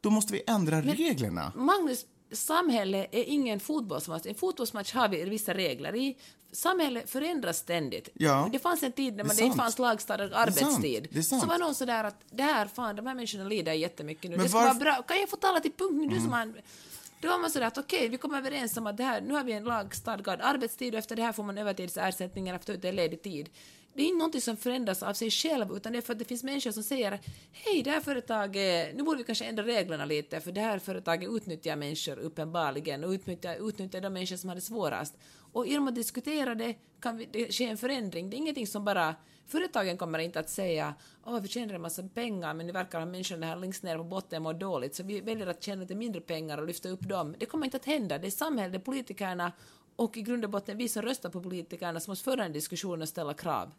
[0.00, 1.52] då måste vi ändra reglerna.
[1.56, 4.26] Magnus, samhället är ingen fotbollsmatch.
[4.26, 6.16] En fotbollsmatch har vi vissa regler i.
[6.52, 8.08] Samhället förändras ständigt.
[8.14, 8.48] Ja.
[8.52, 11.08] Det fanns en tid när Det man, det inte fanns lagstadgad arbetstid.
[11.12, 11.42] Det är sant.
[11.42, 14.36] Så var någon sådär att det här, fan, de här människorna lider jättemycket nu.
[14.36, 15.02] Men det vara bra.
[15.08, 16.14] Kan jag få tala till punkt nu?
[16.14, 16.52] Du som har
[17.20, 19.44] då var man sådär att okej, vi kommer överens om att det här, nu har
[19.44, 22.92] vi en lagstadgad arbetstid och efter det här får man övertidsersättningar efter att det är
[22.92, 23.50] ledig tid.
[23.94, 26.24] Det är inte någonting som förändras av sig själv utan det är för att det
[26.24, 27.20] finns människor som säger
[27.52, 31.30] hej, det här företaget, nu borde vi kanske ändra reglerna lite för det här företaget
[31.30, 35.14] utnyttjar människor uppenbarligen och utnyttjar, utnyttjar de människor som har det svårast.
[35.52, 38.30] Och genom att diskutera det kan vi, det ske en förändring.
[38.30, 39.14] Det är ingenting som bara
[39.50, 43.46] Företagen kommer inte att säga åh vi tjänar en massa pengar men nu verkar människorna
[43.46, 46.58] här längst ner på botten må dåligt så vi väljer att tjäna lite mindre pengar
[46.58, 47.34] och lyfta upp dem.
[47.38, 48.18] Det kommer inte att hända.
[48.18, 49.52] Det är samhället, det är politikerna
[50.00, 53.02] och i grund och botten vi som röstar på politikerna som måste föra en diskussion
[53.02, 53.72] och ställa krav.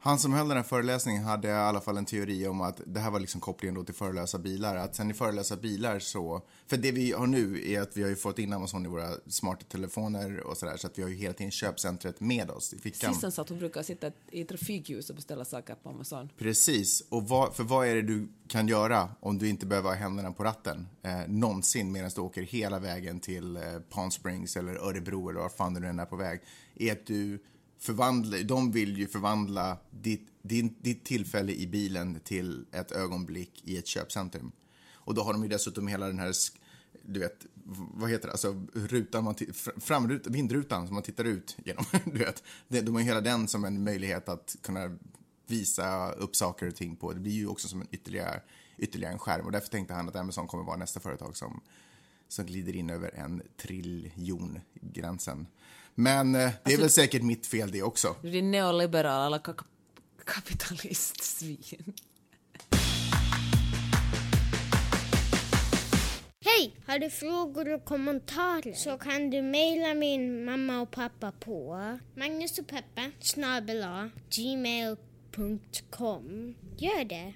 [0.00, 3.00] Han som höll den här föreläsningen hade i alla fall en teori om att det
[3.00, 4.76] här var liksom kopplingen då till förelösa bilar.
[4.76, 8.08] Att sen i förelösa bilar så, för det vi har nu är att vi har
[8.08, 11.16] ju fått in Amazon i våra smarta telefoner och sådär så att vi har ju
[11.16, 13.14] hela tiden köpcentret med oss i fickan.
[13.14, 16.28] Sissan sa att hon brukar sitta i trafikljus och beställa saker på Amazon.
[16.38, 19.96] Precis, och vad, för vad är det du kan göra om du inte behöver ha
[19.96, 24.74] händerna på ratten eh, någonsin medan du åker hela vägen till eh, Palm Springs eller
[24.74, 26.40] Örebro eller var fan du nu än är på väg,
[26.74, 27.38] är att du
[27.78, 33.78] förvandlar, de vill ju förvandla ditt, din, ditt tillfälle i bilen till ett ögonblick i
[33.78, 34.52] ett köpcentrum.
[34.92, 36.32] Och då har de ju dessutom hela den här,
[37.02, 37.46] du vet,
[37.94, 39.34] vad heter det, alltså rutan, man
[39.76, 42.42] framrutan, vindrutan som man tittar ut genom, du vet.
[42.68, 44.98] De har ju hela den som en möjlighet att kunna
[45.46, 47.12] visa upp saker och ting på.
[47.12, 48.40] Det blir ju också som en ytterligare,
[48.78, 51.60] ytterligare en skärm och därför tänkte han att Amazon kommer vara nästa företag som,
[52.28, 55.46] som glider in över en triljon-gränsen.
[55.94, 58.16] Men eh, det är väl säkert mitt fel det också.
[58.22, 59.64] Du är din neoliberala ka-
[60.24, 61.92] kapitalistsvin.
[66.44, 66.76] Hej!
[66.86, 71.76] Har du frågor och kommentarer så kan du mejla min mamma och pappa på
[72.16, 75.64] Magnus och Peppe snabel A, gmail.com.
[76.78, 77.34] Gör det!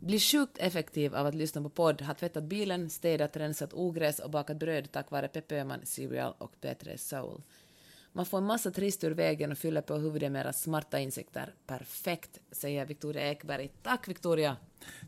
[0.00, 4.30] Blir sjukt effektiv av att lyssna på podd, har tvättat bilen, städat, rensat ogräs och
[4.30, 7.42] bakat bröd tack vare Peppe Öhman, Cereal och P3 Soul.
[8.12, 11.54] Man får en massa trist ur vägen och fyller på huvudet med era smarta insikter.
[11.66, 13.70] Perfekt, säger Victoria Ekberg.
[13.82, 14.56] Tack Victoria!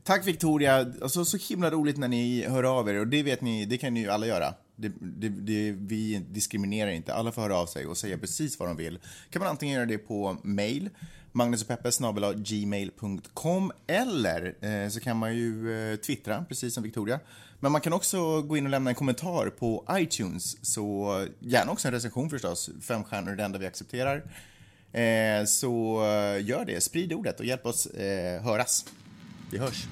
[0.04, 3.64] Tack Victoria, alltså, så himla roligt när ni hör av er och det vet ni,
[3.64, 4.54] det kan ni ju alla göra.
[4.76, 8.68] Det, det, det, vi diskriminerar inte, alla får höra av sig och säga precis vad
[8.68, 8.98] de vill.
[9.30, 10.90] kan man antingen göra det på mail,
[11.32, 11.90] Magnus och Peppe
[12.34, 17.20] gmail.com eller eh, så kan man ju eh, twittra, precis som Victoria.
[17.60, 21.88] Men man kan också gå in och lämna en kommentar på iTunes, så gärna också
[21.88, 22.70] en recension förstås.
[22.80, 24.22] Fem stjärnor är det enda vi accepterar.
[24.92, 28.84] Eh, så eh, gör det, sprid ordet och hjälp oss eh, höras.
[29.50, 29.86] Vi hörs.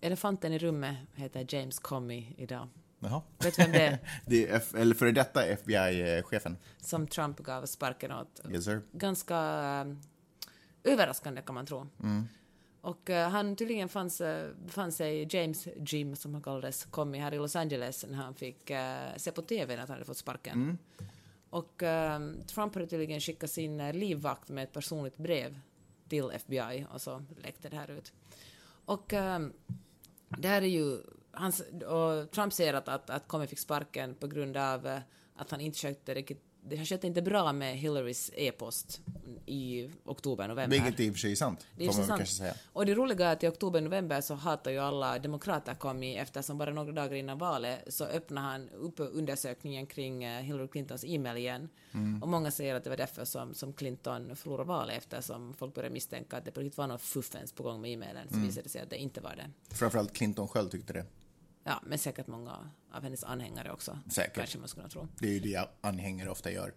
[0.00, 2.68] Elefanten i rummet heter James Comey idag.
[3.00, 3.22] Jaha.
[3.38, 3.98] Vet du vem det är?
[4.26, 6.56] det är F- eller före detta FBI-chefen.
[6.80, 8.40] Som Trump gav sparken åt.
[8.50, 8.82] Yes sir.
[8.92, 11.86] Ganska eh, överraskande kan man tro.
[12.80, 17.34] Och eh, han tydligen fanns, uh, befann sig, James Jim som han kallades, kom här
[17.34, 20.78] i Los Angeles när han fick eh, se på TV att han hade fått sparken.
[21.50, 25.58] Och eh, Trump hade tydligen skickat sin uh, livvakt med ett personligt brev
[26.08, 28.12] till FBI och så läckte det här ut.
[28.84, 29.38] Och eh,
[30.38, 30.98] det här är ju,
[31.32, 34.98] hans, och Trump säger att, att, att Comey fick sparken på grund av eh,
[35.36, 39.00] att han inte skötte riktigt, det han skötte inte bra med Hillarys e-post
[39.46, 40.76] i oktober, november.
[40.80, 42.28] Vilket i och för sig är sant, Det är sant.
[42.28, 42.54] säga.
[42.72, 46.70] Och det roliga är att i oktober-november så hatar ju alla demokrater Comey eftersom bara
[46.70, 51.68] några dagar innan valet så öppnade han upp undersökningen kring eh, Hillary Clintons e-mail igen.
[51.94, 52.22] Mm.
[52.22, 55.92] Och många säger att det var därför som, som Clinton förlorade valet eftersom folk började
[55.92, 58.28] misstänka att det på riktigt var något fuffens på gång med e-mailen.
[58.28, 58.46] Så Mm.
[58.46, 59.74] visade det sig att det inte var det.
[59.74, 61.04] Framförallt Clinton själv tyckte det.
[61.64, 63.98] Ja, men säkert många av hennes anhängare också.
[64.10, 64.34] Säkert.
[64.34, 65.08] Kanske man skulle tro.
[65.18, 66.72] Det är ju det anhängare ofta gör.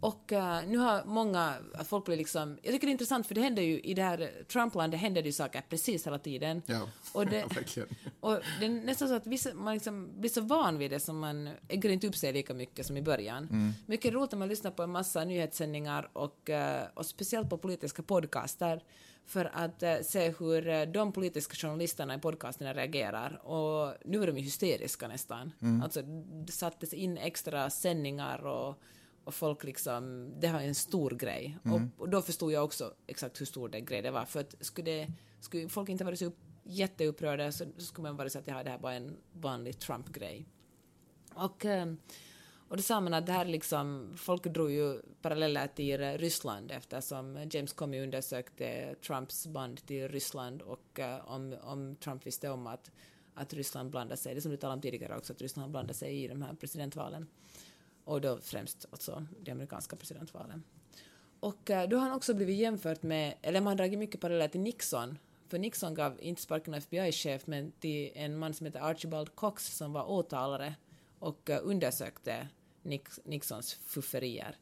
[0.00, 1.54] Och eh, nu har många,
[1.84, 4.30] folk blir liksom, jag tycker det är intressant för det händer ju i det här
[4.52, 6.62] Trumpland, det händer ju saker precis hela tiden.
[6.66, 7.88] Ja, och det, verkligen.
[8.20, 11.18] och det är nästan så att vissa, man liksom blir så van vid det som
[11.18, 13.74] man äggar inte upp sig lika mycket som i början.
[13.86, 18.02] Mycket roligt när man lyssnar på en massa nyhetssändningar och, eh, och speciellt på politiska
[18.02, 18.82] podcaster
[19.28, 23.46] för att eh, se hur eh, de politiska journalisterna i podcasterna reagerar.
[23.46, 25.52] Och nu är de ju hysteriska nästan.
[25.82, 26.02] Alltså,
[26.46, 28.82] det sattes in extra sändningar och
[29.28, 31.58] och folk liksom, det var en stor grej.
[31.64, 34.24] Och, och då förstod jag också exakt hur stor den grej det var.
[34.24, 38.16] För att skulle, det, skulle folk inte varit så upp, jätteupprörda så, så skulle man
[38.16, 40.46] bara säga att ja, det här var en vanlig Trump-grej.
[41.34, 41.86] Och, eh,
[42.68, 47.48] och då sa man att det här liksom, folk drog ju paralleller till Ryssland eftersom
[47.50, 52.90] James Comey undersökte Trumps band till Ryssland och eh, om, om Trump visste om att,
[53.34, 56.24] att Ryssland blandade sig, det som du talade om tidigare också, att Ryssland blandade sig
[56.24, 57.28] i de här presidentvalen.
[58.04, 60.62] Och då främst alltså de amerikanska presidentvalen.
[61.40, 64.48] Och eh, då har han också blivit jämfört med, eller man har dragit mycket paralleller
[64.48, 65.18] till Nixon.
[65.48, 69.76] För Nixon gav inte sparken av FBI-chef men till en man som heter Archibald Cox
[69.76, 70.74] som var åtalare
[71.18, 72.48] och eh, undersökte
[73.24, 74.56] Nixons fufferier.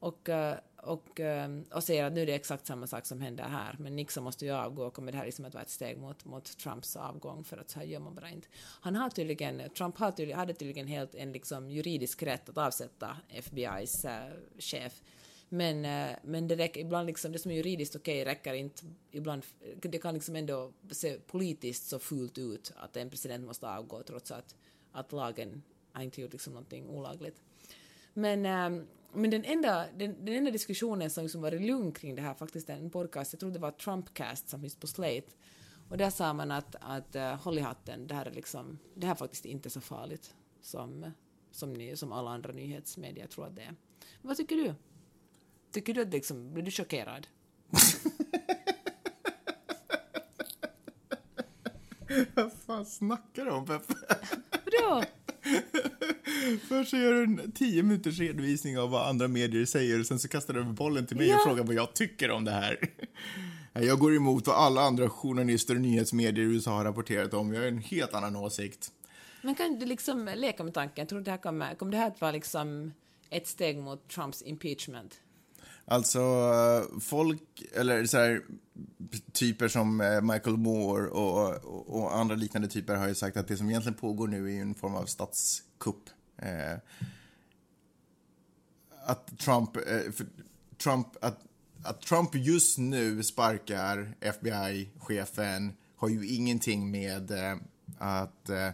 [0.00, 3.44] Och, eh, och, eh, och säger att nu är det exakt samma sak som händer
[3.44, 5.98] här, men Nixon måste ju avgå och kommer det här liksom att vara ett steg
[5.98, 8.48] mot, mot Trumps avgång för att så här gör man bara inte.
[8.80, 13.16] Han har tydligen, Trump har tydligen, hade tydligen helt en liksom juridisk rätt att avsätta
[13.28, 15.02] FBIs äh, eh, chef.
[15.48, 19.42] Men, äh, men det räcker ibland liksom, det som är juridiskt okej räcker inte ibland,
[19.76, 24.30] det kan liksom ändå se politiskt så fult ut att en president måste avgå trots
[24.30, 24.56] att,
[24.92, 27.42] att lagen har inte gjort liksom någonting olagligt.
[28.14, 32.22] Men, ähm, men den, enda, den, den enda diskussionen som liksom varit lugn kring det
[32.22, 35.32] här, faktiskt en podcast, jag tror det var Trumpcast som finns på Slate,
[35.88, 39.06] och där sa man att, att uh, håll i hatten, det här är liksom, det
[39.06, 41.10] här är faktiskt inte så farligt som,
[41.50, 43.74] som, ni, som alla andra nyhetsmedier tror att det är.
[44.22, 44.74] Vad tycker du?
[45.70, 47.26] Tycker du att liksom, blir du chockerad?
[52.34, 53.94] Vad fan snackar du om, Peppe?
[54.64, 55.04] Vadå?
[56.68, 60.18] Först så gör du en tio minuters redovisning av vad andra medier säger och sen
[60.18, 61.44] så kastar du över bollen till mig och Ja.
[61.46, 62.78] frågar vad jag tycker om det här.
[63.72, 67.54] Jag går emot vad alla andra journalister och nyhetsmedier i USA har rapporterat om.
[67.54, 68.92] Jag har en helt annan åsikt.
[69.42, 72.06] Men kan du liksom leka med tanken, tror du det här kommer, kommer det här
[72.08, 72.92] att vara liksom
[73.30, 75.14] ett steg mot Trumps impeachment?
[75.84, 76.20] Alltså,
[77.00, 78.40] folk, eller så här,
[79.32, 83.48] typer som eh, Michael Moore och, och, och andra liknande typer har ju sagt att
[83.48, 86.10] det som egentligen pågår nu är en form av statskupp.
[86.38, 86.78] Eh,
[89.04, 90.26] att Trump, eh, för
[90.82, 91.38] Trump, att,
[91.82, 97.56] att Trump just nu sparkar FBI-chefen har ju ingenting med eh,
[97.98, 98.70] att eh,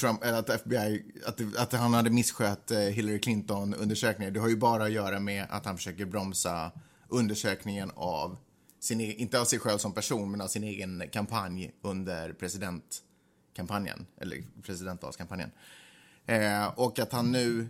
[0.00, 4.34] Trump, eller att FBI, att, att han hade misskött eh, Hillary Clinton-undersökningen.
[4.34, 6.72] Det har ju bara att göra med att han försöker bromsa
[7.08, 8.36] undersökningen av
[8.80, 14.06] sin, e, inte av sig själv som person, men av sin egen kampanj under presidentkampanjen,
[14.20, 15.50] eller presidentvalskampanjen.
[16.26, 17.68] Eh, och att han nu,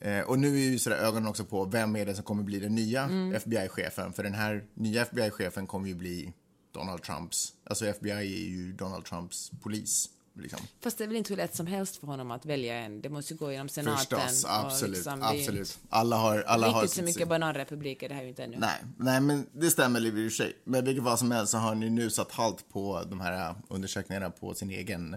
[0.00, 2.58] eh, och nu är ju sådär ögonen också på vem är det som kommer bli
[2.60, 6.32] den nya FBI-chefen, för den här nya FBI-chefen kommer ju bli
[6.72, 10.08] Donald Trumps, alltså FBI är ju Donald Trumps polis.
[10.42, 10.60] Liksom.
[10.80, 13.00] Fast det är väl inte hur lätt som helst för honom att välja en.
[13.00, 13.98] Det måste ju gå genom senaten.
[13.98, 15.78] Förstås, absolut, liksom, absolut.
[15.88, 18.56] Alla har, alla Inte har riktigt så mycket bananrepublik är det här ju inte ännu.
[18.58, 20.56] Nej, nej, men det stämmer i och för sig.
[20.64, 24.30] Men vilket fall som helst så har ni nu satt halt på de här undersökningarna
[24.30, 25.16] på sin egen,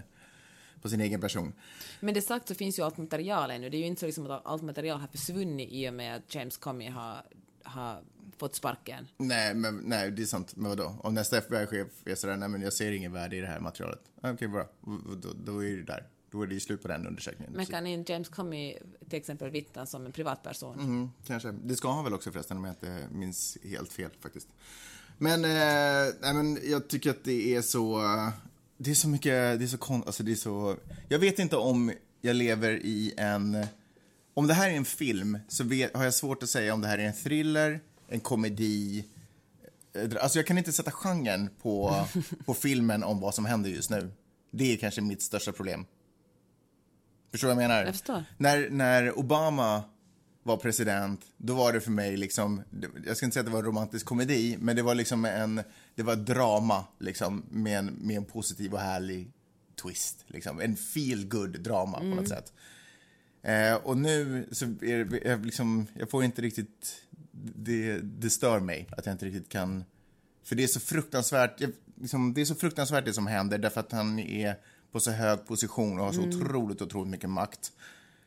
[0.82, 1.52] på sin egen person.
[2.00, 3.70] Men det sagt så finns ju allt material ännu.
[3.70, 6.34] Det är ju inte så liksom att allt material har försvunnit i och med att
[6.34, 7.22] James Comey har,
[7.62, 8.02] har
[8.36, 9.08] fått sparken.
[9.16, 10.56] Nej, men, nej, det är sant.
[10.56, 10.96] Men vadå?
[11.02, 14.00] Om nästa FBI-chef är sådär, nej men jag ser ingen värde i det här materialet.
[14.16, 14.68] Okej, okay, bra.
[15.22, 16.06] Då, då är det där.
[16.30, 17.52] Då är det ju slut på den undersökningen.
[17.56, 20.78] Men kan inte James Comey till exempel vittna som en privatperson?
[20.80, 21.52] Mm, kanske.
[21.64, 24.48] Det ska han väl också förresten, om jag inte minns helt fel faktiskt.
[25.18, 28.00] Men, eh, nej, men jag tycker att det är så...
[28.84, 30.76] Det är så mycket, det är så kon, alltså det är så...
[31.08, 33.66] Jag vet inte om jag lever i en...
[34.34, 36.88] Om det här är en film så vet, har jag svårt att säga om det
[36.88, 39.04] här är en thriller, en komedi.
[40.20, 42.06] Alltså jag kan inte sätta genren på,
[42.44, 44.10] på filmen om vad som händer just nu.
[44.50, 45.86] Det är kanske mitt största problem.
[47.30, 47.84] Förstår du vad jag menar?
[47.84, 48.24] Jag förstår.
[48.38, 49.82] När, när Obama
[50.42, 52.62] var president, då var det för mig liksom,
[53.06, 55.62] jag ska inte säga att det var en romantisk komedi, men det var liksom en,
[55.94, 59.32] det var drama liksom med en, med en positiv och härlig
[59.82, 60.60] twist, liksom.
[60.60, 62.10] En feel good drama mm.
[62.10, 62.38] på något mm.
[62.38, 62.52] sätt.
[63.42, 67.06] Eh, och nu så är det, jag, liksom, jag får inte riktigt,
[67.54, 69.84] det, det stör mig att jag inte riktigt kan,
[70.44, 73.80] för det är så fruktansvärt, jag, liksom, det är så fruktansvärt det som händer därför
[73.80, 74.58] att han är
[74.92, 76.40] på så hög position och har så mm.
[76.40, 77.72] otroligt, otroligt mycket makt.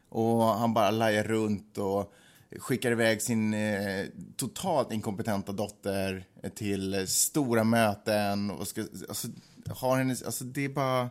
[0.10, 2.14] Och han bara lajar runt och
[2.60, 4.06] skickar iväg sin eh,
[4.38, 9.28] totalt inkompetenta dotter eh, till stora möten och ska, alltså,
[9.70, 11.10] har hennes, alltså det är bara,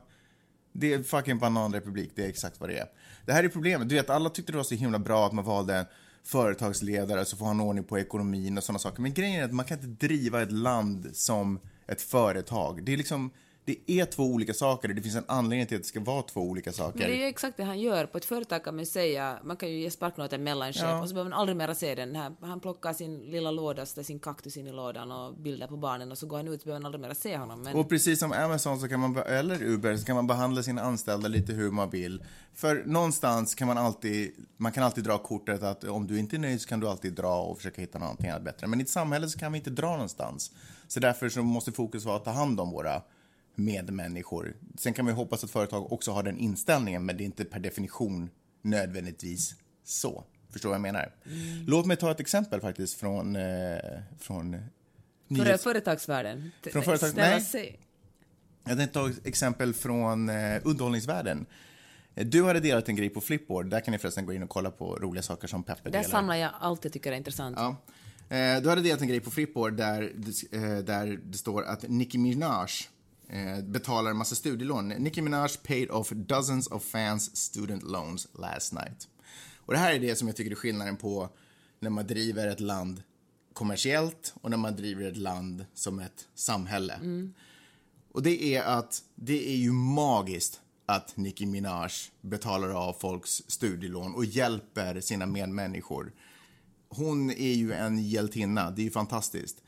[0.73, 2.87] det är fucking bananrepublik, det är exakt vad det är.
[3.27, 5.45] Det här är problemet, du vet alla tyckte det var så himla bra att man
[5.45, 5.87] valde en
[6.25, 9.03] företagsledare så får han ordning på ekonomin och sådana saker.
[9.03, 12.85] Men grejen är att man kan inte driva ett land som ett företag.
[12.85, 13.31] Det är liksom,
[13.65, 16.23] det är två olika saker och det finns en anledning till att det ska vara
[16.23, 16.99] två olika saker.
[16.99, 18.07] Men det är exakt det han gör.
[18.07, 21.03] På ett företag kan man säga, man kan ju ge sparken åt en mellanchef ja.
[21.03, 22.17] och så behöver man aldrig mera se den.
[22.17, 25.77] Här, han plockar sin lilla låda, sätter sin kaktus in i lådan och bilder på
[25.77, 27.63] barnen och så går han ut så behöver man aldrig mera se honom.
[27.63, 27.77] Men...
[27.77, 31.29] Och precis som Amazon så kan man, eller Uber så kan man behandla sina anställda
[31.29, 32.23] lite hur man vill.
[32.55, 36.39] För någonstans kan man alltid, man kan alltid dra kortet att om du inte är
[36.39, 38.67] nöjd så kan du alltid dra och försöka hitta någonting annat bättre.
[38.67, 40.53] Men i ett samhälle så kan vi inte dra någonstans.
[40.89, 43.03] Så därför så måste fokus vara att ta hand om våra
[43.55, 44.57] medmänniskor.
[44.79, 47.61] Sen kan ju hoppas att företag också har den inställningen, men det är inte per
[47.61, 48.31] definition
[48.63, 50.25] nödvändigtvis så.
[50.51, 51.15] Förstår vad jag menar?
[51.25, 51.65] Mm.
[51.67, 53.37] Låt mig ta ett exempel faktiskt från...
[53.37, 53.79] Eh,
[54.19, 54.57] från
[55.29, 55.65] nyhets...
[55.65, 56.51] företagsvärlden?
[56.73, 57.15] Från företags...
[57.55, 57.81] Nej.
[58.65, 61.47] Jag tänkte ta ett exempel från eh, underhållningsvärlden.
[62.15, 63.71] Du hade delat en grej på Flipboard.
[63.71, 66.03] Där kan ni förresten gå in och kolla på roliga saker som Peppe delar.
[66.03, 67.57] Där samlar jag allt jag tycker är intressant.
[67.59, 67.77] Ja.
[68.37, 70.03] Eh, du hade delat en grej på Flipboard där,
[70.53, 72.69] eh, där det står att Nicki Minaj
[73.29, 74.89] eh, betalar en massa studielån.
[74.89, 79.09] Nicki Minaj paid off dozens of fans student loans last night.
[79.57, 81.29] Och det här är det som jag tycker är skillnaden på
[81.81, 83.03] när man driver ett land
[83.53, 86.95] kommersiellt och när man driver ett land som ett samhälle.
[86.95, 87.35] Mm.
[88.13, 94.15] Och det är att det är ju magiskt att Nicki Minaj betalar av folks studielån
[94.15, 96.13] och hjälper sina medmänniskor.
[96.89, 99.63] Hon är ju en hjältinna, det är ju fantastiskt.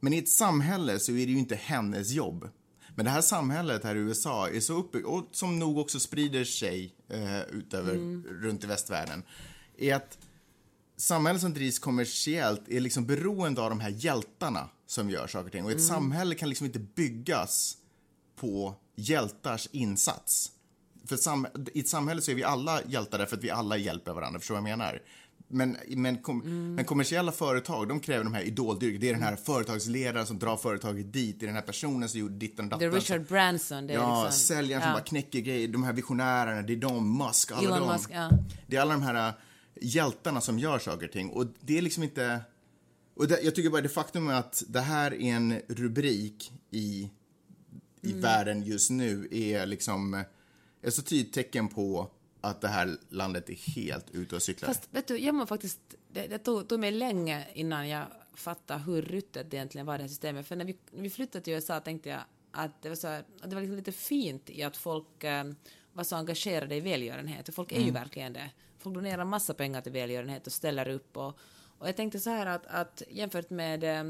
[0.00, 2.48] Men i ett samhälle så är det ju inte hennes jobb.
[2.94, 6.44] Men det här samhället här i USA är så uppbyggt, och som nog också sprider
[6.44, 8.24] sig eh, utöver, mm.
[8.26, 9.22] runt i västvärlden,
[9.78, 10.18] är att
[10.96, 15.52] samhället som drivs kommersiellt är liksom beroende av de här hjältarna som gör saker och
[15.52, 15.64] ting.
[15.64, 15.88] Och ett mm.
[15.88, 17.76] samhälle kan liksom inte byggas
[18.36, 20.52] på hjältars insats.
[21.06, 24.12] För sam i ett samhälle så är vi alla hjältar därför att vi alla hjälper
[24.12, 24.40] varandra.
[24.40, 25.02] Förstår vad jag menar?
[25.52, 26.74] Men, men, kom, mm.
[26.74, 29.00] men kommersiella företag, de kräver de här idoldyrk.
[29.00, 31.40] Det är den här företagsledaren som drar företaget dit.
[31.40, 32.90] Det är den här personen som gjorde ditten datten.
[32.90, 33.86] Det är Richard Branson.
[33.86, 34.86] Det är ja, liksom, säljaren ja.
[34.86, 35.68] som bara knäcker grejer.
[35.68, 37.92] De här visionärerna, det är de, Musk, alla Elon de.
[37.92, 38.30] Musk, ja.
[38.66, 39.34] Det är alla de här äh,
[39.80, 41.30] hjältarna som gör saker och ting.
[41.30, 42.40] Och det är liksom inte...
[43.16, 47.10] Och det, jag tycker bara det faktum att det här är en rubrik i,
[48.02, 48.20] i mm.
[48.20, 50.24] världen just nu är liksom
[50.82, 52.10] ett så tydligt tecken på
[52.42, 54.66] att det här landet är helt ute och cyklar.
[54.66, 58.82] Fast vet du, jag må faktiskt, det, det tog, tog mig länge innan jag fattade
[58.82, 60.46] hur ruttet det egentligen var det här systemet.
[60.46, 63.24] För när vi, när vi flyttade till USA tänkte jag att det var, så här,
[63.40, 65.44] att det var liksom lite fint i att folk eh,
[65.92, 67.48] var så engagerade i välgörenhet.
[67.48, 67.86] Och folk är mm.
[67.86, 68.50] ju verkligen det.
[68.78, 71.16] Folk donerar massa pengar till välgörenhet och ställer upp.
[71.16, 71.38] Och,
[71.78, 74.04] och jag tänkte så här att, att jämfört med, eh,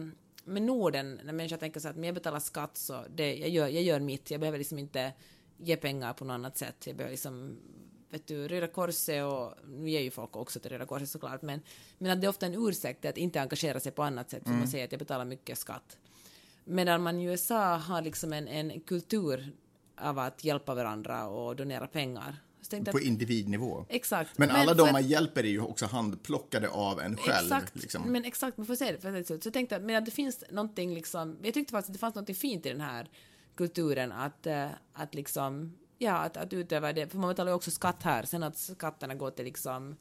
[0.44, 3.68] med Norden, när människor tänker så att men jag betalar skatt så det, jag, gör,
[3.68, 5.12] jag gör mitt, jag behöver liksom inte
[5.56, 6.87] ge pengar på något annat sätt.
[6.87, 7.58] Jag behöver liksom
[8.13, 11.60] vet du, Röda Korset och nu ger ju folk också till Röda Korset såklart, men,
[11.98, 14.48] men att det är ofta en ursäkt att inte engagera sig på annat sätt, för
[14.48, 14.58] mm.
[14.58, 15.96] man säger att jag betalar mycket skatt.
[16.65, 19.52] Medan man i USA har liksom en, en kultur
[19.96, 22.37] av att hjälpa varandra och donera pengar.
[22.71, 23.87] På att, individnivå?
[23.88, 24.38] Exakt.
[24.38, 27.46] Men, men alla de man hjälper är ju också handplockade av en själv.
[27.46, 28.02] Exakt, liksom.
[28.13, 28.98] men exakt, man får se det.
[28.98, 31.92] För så jag tänkte att, men att det finns någonting liksom, jag tyckte faktiskt att
[31.92, 33.08] det fanns något fint i den här
[33.54, 37.71] kulturen att, äh, att liksom ja, att, att utöva det, för man betalar ju också
[37.71, 39.96] skatt här, sen att skatterna går till liksom,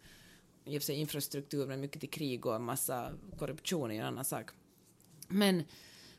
[0.65, 4.01] i och för sig infrastruktur, men mycket till krig och en massa korruption är ju
[4.01, 4.49] en annan sak.
[5.27, 5.63] Men,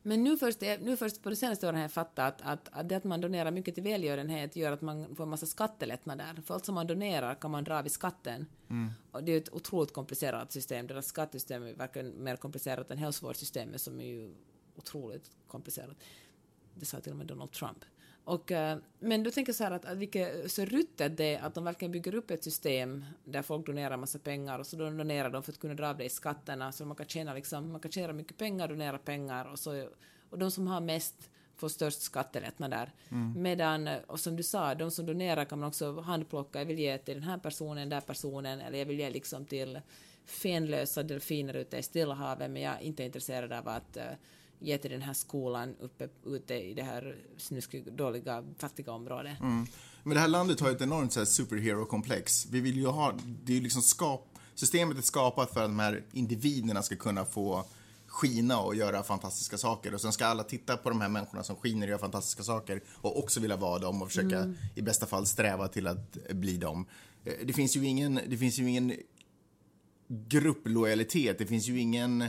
[0.03, 2.89] men nu, först, nu först på de senaste åren har jag fattat att, att, att
[2.89, 6.43] det att man donerar mycket till välgörenhet gör att man får en massa skattelättnader.
[6.45, 8.47] För allt som man donerar kan man dra vid skatten.
[9.11, 10.87] Och det är ett otroligt komplicerat system.
[10.87, 14.35] Deras skattesystem är verkligen mer komplicerat än hälsovårdssystemet som är ju
[14.77, 15.97] otroligt komplicerat.
[16.75, 17.85] Det sa till och med Donald Trump.
[18.25, 21.43] Och, eh, men då tänker jag så här att, att vilket så ruttet det är
[21.43, 25.31] att de verkligen bygger upp ett system där folk donerar massa pengar och så donerar
[25.31, 27.81] de för att kunna dra av det i skatterna så man kan tjäna liksom, man
[27.81, 29.89] kan tjäna mycket pengar, donera pengar och så
[30.31, 32.91] och de som har mest får störst skattelättnader.
[33.37, 36.79] Medan, eh, och som du sa, de som donerar kan man också handplocka, jag vill
[36.79, 39.81] ge till den här personen, den där personen, eller jag vill ge liksom till
[40.27, 44.03] fenlösa delfiner ute i Stilla havet, men jag är inte intresserad av att uh,
[44.63, 49.41] ge till den här skolan uppe ute i det här snuskigt dåliga, fattiga området.
[49.41, 49.67] Mm.
[50.03, 52.47] Men det här landet har ju ett enormt så här, superhero-komplex.
[52.51, 55.79] Vi vill ju ha, det är ju liksom skap, systemet är skapat för att de
[55.79, 57.65] här individerna ska kunna få
[58.07, 59.95] skina och göra fantastiska saker.
[59.95, 62.83] Och sen ska alla titta på de här människorna som skiner och gör fantastiska saker
[62.89, 66.87] och också vilja vara dem och försöka i bästa fall sträva till att bli dem.
[67.25, 68.95] Eh, Det finns ju ingen, det finns ju ingen
[70.09, 72.25] grupplojalitet, det finns ju ingen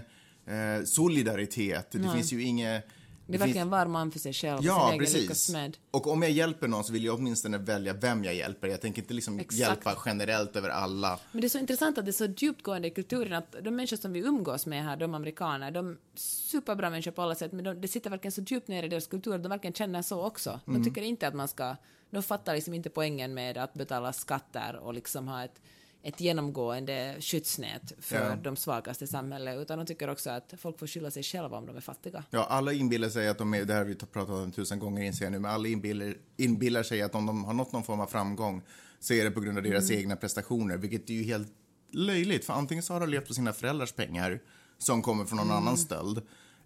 [0.45, 2.83] eh, solidaritet, det finns ju inget...
[3.27, 5.21] Det är finns- verkligen var man för sig själv Ja, sin egen precis.
[5.21, 5.77] lyckas med.
[5.91, 8.67] Och om jag hjälper någon så vill jag åtminstone välja vem jag hjälper.
[8.67, 9.59] Jag tänker inte liksom Exakt.
[9.59, 11.19] hjälpa generellt över alla.
[11.31, 13.97] Men det är så intressant att det är så djupgående i kulturen att de människor
[13.97, 17.63] som vi umgås med här, de amerikaner, de är superbra människor på alla sätt, men
[17.63, 20.21] de, det sitter verkligen så djupt ner i deras kultur att de verkligen känner så
[20.23, 20.59] också.
[20.65, 21.75] De tycker inte att man ska,
[22.09, 25.61] de fattar liksom inte poängen med att betala skatter och liksom ha ett,
[26.03, 28.35] ett genomgående skyddsnät för Ja.
[28.35, 31.65] de svagaste i samhället, utan de tycker också att folk får skylla sig själva om
[31.65, 32.23] de är fattiga.
[32.29, 35.03] Ja, alla inbillar sig att de är, det här har vi pratat om tusen gånger
[35.03, 37.99] inser jag nu, men alla inbillar, inbillar sig att om de har nått någon form
[37.99, 38.61] av framgång
[38.99, 41.47] så är det på grund av deras egna prestationer, vilket är ju helt
[41.91, 42.45] löjligt.
[42.45, 44.39] För antingen så har de levt på sina föräldrars pengar
[44.77, 46.21] som kommer från någon annan stöld.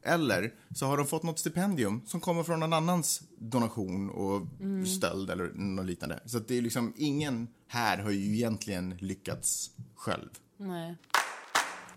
[0.08, 4.48] Eller så har de fått något stipendium som kommer från någon annans donation och
[4.88, 6.20] stöld eller något liknande.
[6.26, 10.30] Så det är liksom, ingen här har ju egentligen lyckats själv.
[10.58, 10.96] Nej.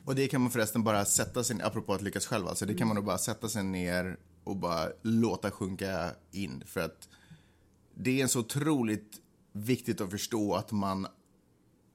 [0.04, 2.88] Och det kan man förresten bara sätta sig apropå att lyckas själv, alltså det kan
[2.88, 6.62] man nog bara sätta sig ner och bara låta sjunka in.
[6.66, 7.08] För att
[7.94, 9.20] det är så otroligt
[9.52, 11.06] viktigt att förstå att man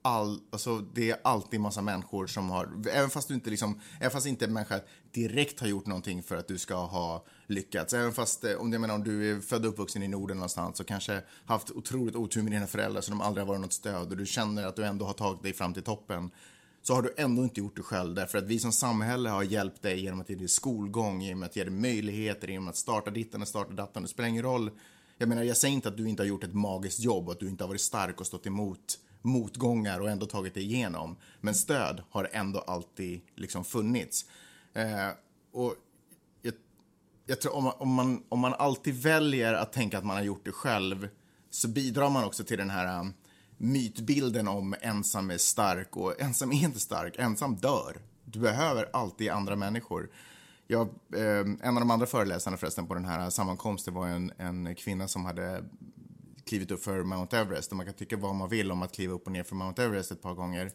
[0.02, 4.12] all, alltså det är alltid massa människor som har, även fast du inte liksom, även
[4.12, 4.80] fast inte en människa
[5.16, 8.82] direkt har gjort någonting för att du ska ha lyckats, även fast, eh, om, jag
[8.82, 12.42] menar, om du är född och uppvuxen i Norden någonstans och kanske haft otroligt otur
[12.44, 14.86] med dina föräldrar så de aldrig har varit något stöd och du känner att du
[14.86, 16.32] ändå har tagit dig fram till toppen
[16.82, 19.82] så har du ändå inte gjort det själv därför att vi som samhälle har hjälpt
[19.82, 23.42] dig genom att ge dig skolgång, genom att ge dig möjligheter, genom att starta ditten
[23.42, 24.04] och starta dattan.
[24.04, 24.72] Det spelar ingen roll.
[25.18, 27.40] Jag menar, jag säger inte att du inte har gjort ett magiskt jobb och att
[27.40, 31.18] du inte har varit stark och stått emot motgångar och ändå tagit dig igenom.
[31.42, 34.26] Men stöd har ändå alltid liksom funnits.
[34.76, 35.10] Eh,
[35.52, 35.76] och
[36.42, 36.54] jag,
[37.26, 40.24] jag tror om man, om, man, om man alltid väljer att tänka att man har
[40.24, 41.10] gjort det själv
[41.50, 43.14] så bidrar man också till den här um,
[43.58, 48.02] mytbilden om ensam är stark och ensam är inte stark, ensam dör.
[48.26, 50.10] Du behöver alltid andra människor.
[50.68, 54.76] Jag, eh, en av de andra föreläsarna förresten på den här sammankomsten var en, en
[54.76, 55.64] kvinna som hade
[56.46, 59.14] klivit upp för Mount Everest och man kan tycka vad man vill om att kliva
[59.14, 60.72] upp och ner för Mount Everest ett par gånger.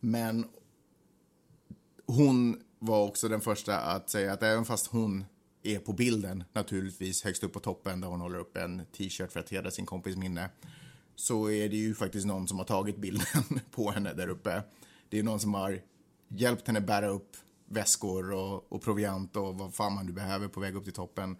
[0.00, 0.46] Men
[2.06, 5.24] hon var också den första att säga att även fast hon
[5.62, 9.40] är på bilden naturligtvis högst upp på toppen där hon håller upp en t-shirt för
[9.40, 10.50] att hedra sin kompis minne
[11.14, 14.62] så är det ju faktiskt någon som har tagit bilden på henne där uppe.
[15.08, 15.80] Det är någon som har
[16.28, 17.36] hjälpt henne bära upp
[17.68, 21.36] väskor och, och proviant och vad fan man nu behöver på väg upp till toppen.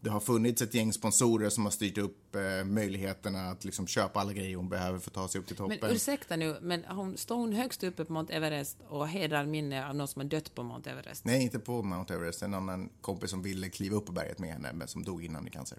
[0.00, 4.20] Det har funnits ett gäng sponsorer som har styrt upp eh, möjligheterna att liksom köpa
[4.20, 5.78] alla grejer hon behöver för att ta sig upp till toppen.
[5.82, 9.88] Men ursäkta nu, men hon, står hon högst uppe på Mount Everest och hedrar minne
[9.88, 11.24] av någon som har dött på Mount Everest?
[11.24, 12.42] Nej, inte på Mount Everest.
[12.42, 15.46] En annan kompis som ville kliva upp på berget med henne, men som dog innan
[15.46, 15.78] i cancer.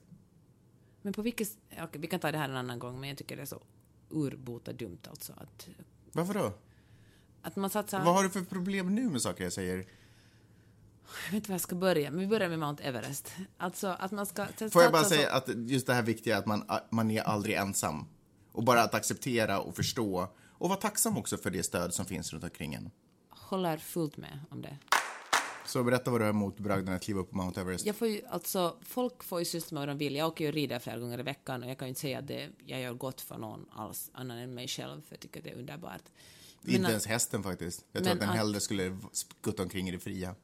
[1.02, 1.48] Men på vilket...
[1.72, 3.62] Okej, vi kan ta det här en annan gång, men jag tycker det är så
[4.10, 5.68] urbota dumt alltså att,
[6.12, 6.54] Varför då?
[7.42, 8.06] att man satsar...
[8.06, 9.86] Vad har du för problem nu med saker jag säger?
[11.26, 13.32] Jag vet inte var jag ska börja, men vi börjar med Mount Everest.
[13.57, 14.45] Alltså att man ska...
[14.72, 18.05] Får jag bara säga att just det här viktiga att man, man är aldrig ensam.
[18.51, 20.28] Och bara att acceptera och förstå.
[20.51, 22.91] Och vara tacksam också för det stöd som finns runt omkring en.
[23.30, 24.78] Håller fullt med om det.
[25.66, 27.86] Så berätta vad du har emot bragden att kliva upp på Mount Everest.
[27.86, 30.16] Jag får ju, alltså, folk får ju syssla med vad de vill.
[30.16, 32.20] Jag åker ju och rider flera gånger i veckan och jag kan ju inte säga
[32.20, 35.41] att det, jag gör gott för någon alls, annan än mig själv, för jag tycker
[35.41, 36.01] det är underbart.
[36.62, 37.86] Men Inte ens hästen faktiskt.
[37.91, 40.36] Jag tror att den hellre skulle skutta omkring i det fria.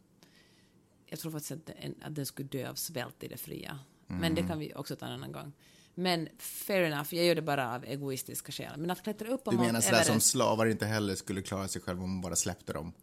[1.16, 3.80] Jag tror faktiskt att, den- att den skulle dö av svält i det fria.
[4.08, 4.36] Men Mm.
[4.36, 5.54] det kan vi också ta en annan gång.
[5.96, 8.78] Men fair enough, jag gör det bara av egoistiska skäl.
[8.80, 11.82] Men att klättra upp på Du menar sådär som slavar inte heller skulle klara sig
[11.82, 12.94] själva om man bara släppte dem?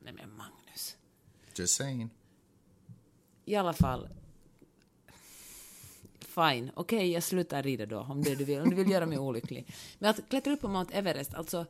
[0.00, 0.96] Nej men Magnus.
[1.58, 2.10] Just saying.
[3.44, 4.08] i alla fall,
[6.20, 9.18] fine, okej, jag slutar rida då, om det du vill, om du vill göra mig
[9.18, 9.66] olycklig.
[9.98, 11.66] Men att klättra upp på Mount Everest, alltså,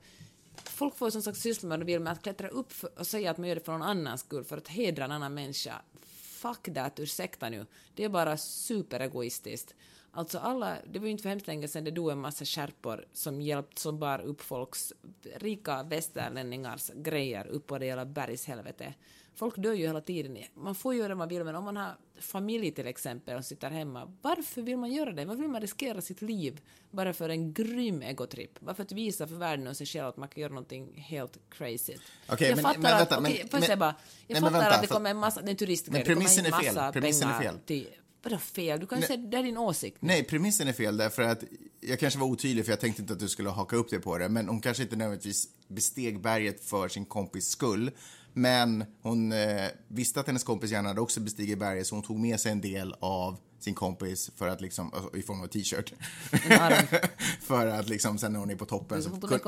[0.64, 3.06] folk får som sagt syssla med vad de vill, med att klättra upp för, och
[3.06, 5.82] säga att man gör det för någon annans skull, för att hedra en annan människa,
[6.02, 9.74] fuck that, ursäkta nu, det är bara superegoistiskt.
[10.10, 13.06] Alltså alla, det var ju inte för hemskt länge sedan det dog en massa skärpor
[13.12, 14.92] som hjälpt, som bar upp folks
[15.34, 18.94] rika västerlänningars grejer upp på det jävla bergshelvetet.
[19.36, 20.38] Folk dör ju hela tiden.
[20.54, 23.70] Man får göra vad man vill, men om man har familj till exempel och sitter
[23.70, 25.24] hemma, varför vill man göra det?
[25.24, 26.60] Varför vill man riskera sitt liv
[26.90, 28.60] bara för en grym egotripp?
[28.60, 31.38] Bara för att visa för världen och sig själv att man kan göra någonting helt
[31.50, 31.94] crazy.
[32.28, 33.94] Okej, jag men- fattar men att, vänta, okej, men- jag bara,
[34.26, 36.26] jag Nej, fattar vänta, att det kommer en massa, det är en turistgrej, det kommer
[36.26, 36.50] fel.
[36.74, 37.58] massa Premissen är fel.
[37.66, 37.88] till,
[38.22, 38.80] vadå fel?
[38.80, 39.06] Du kan Nej.
[39.08, 39.96] säga, det är din åsikt.
[40.00, 41.44] Nej, premissen är fel därför att
[41.80, 44.18] jag kanske var otydlig för jag tänkte inte att du skulle haka upp det på
[44.18, 44.28] det.
[44.28, 47.90] Men hon kanske inte nödvändigtvis besteg berget för sin kompis skull.
[48.38, 52.18] Men hon eh, visste att hennes kompis gärna hade också bestigit berget så hon tog
[52.18, 55.92] med sig en del av sin kompis för att liksom, alltså, i form av t-shirt.
[57.40, 59.38] för att liksom sen när hon är på toppen så, tog kun-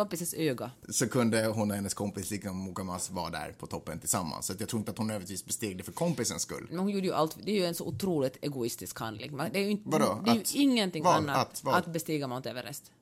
[0.88, 4.46] så kunde hon och hennes kompis liksom Mukamas vara där på toppen tillsammans.
[4.46, 6.66] Så jag tror inte att hon nödvändigtvis besteg det för kompisens skull.
[6.70, 9.36] Men hon gjorde ju allt, det är ju en så otroligt egoistisk handling.
[9.36, 10.22] Det är ju, inte, Vadå?
[10.24, 11.14] det är Att- ingenting vad?
[11.16, 11.74] annat Att vad?
[11.74, 12.92] att bestiga Mount Everest.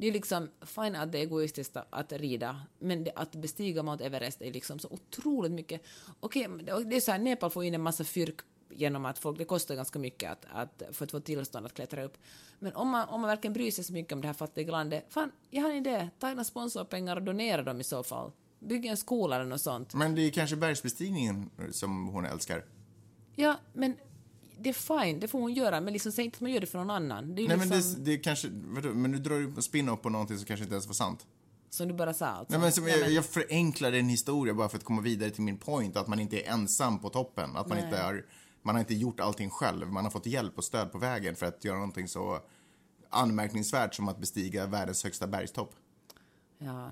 [0.00, 4.04] Det är liksom, fine att det är egoistiskt att rida, men det, att bestiga Mount
[4.04, 5.82] Everest är liksom så otroligt mycket.
[6.20, 8.40] Okej, men det är så här, Nepal får in en massa fyrk
[8.70, 12.04] genom att folk, det kostar ganska mycket att, att, för att få tillstånd att klättra
[12.04, 12.18] upp.
[12.58, 15.04] Men om man, om man verkligen bryr sig så mycket om det här fattiga landet,
[15.08, 18.32] fan, jag har en idé, ta egna sponsorpengar och donera dem i så fall.
[18.58, 19.94] Bygg en skola eller något sånt.
[19.94, 22.64] Men det är kanske bergsbestigningen som hon älskar.
[23.34, 23.96] Ja, men
[24.62, 26.66] det är fine, det får hon göra, men liksom säg inte att man gör det
[26.66, 27.34] för någon annan.
[27.34, 30.08] Det är Nej, men liksom, det, det kanske, vadå, men nu drar du spin-off på
[30.08, 31.26] någonting som kanske inte ens var sant.
[31.70, 32.52] som du bara sa alltså.
[32.52, 35.30] Nej, men som Ja, jag, men- jag förenklar en historia bara för att komma vidare
[35.30, 37.56] till min point, att man inte är ensam på toppen.
[37.56, 37.84] Att man Nej.
[37.86, 38.26] inte har,
[38.62, 39.92] man har inte gjort allting själv.
[39.92, 42.38] Man har fått hjälp och stöd på vägen för att göra någonting så
[43.10, 45.74] anmärkningsvärt som att bestiga världens högsta bergstopp.
[46.58, 46.90] Ja.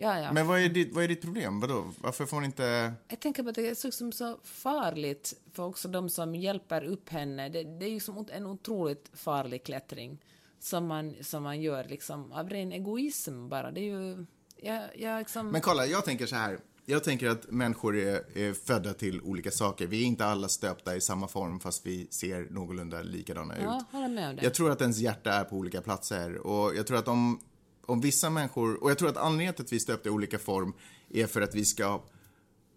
[0.00, 0.32] Ja, ja.
[0.32, 1.60] Men vad är ditt, vad är ditt problem?
[1.60, 1.92] Vadå?
[2.00, 2.92] Varför får hon inte...
[3.08, 6.84] Jag tänker på att det är så, som så farligt för också de som hjälper
[6.84, 7.48] upp henne.
[7.48, 10.18] Det, det är ju som en otroligt farlig klättring
[10.58, 13.70] som man, som man gör liksom av ren egoism bara.
[13.70, 14.26] Det är ju...
[14.56, 15.48] Jag, jag liksom...
[15.48, 16.58] Men kolla, jag tänker så här.
[16.84, 19.86] Jag tänker att människor är, är födda till olika saker.
[19.86, 23.62] Vi är inte alla stöpta i samma form fast vi ser någorlunda likadana ut.
[23.62, 24.42] ja, håller med om det.
[24.42, 27.40] Jag tror att ens hjärta är på olika platser och jag tror att om,
[27.86, 30.38] om vissa människor, och jag tror att anledningen till att vi är stöpta i olika
[30.38, 30.72] form
[31.10, 32.02] är för att vi ska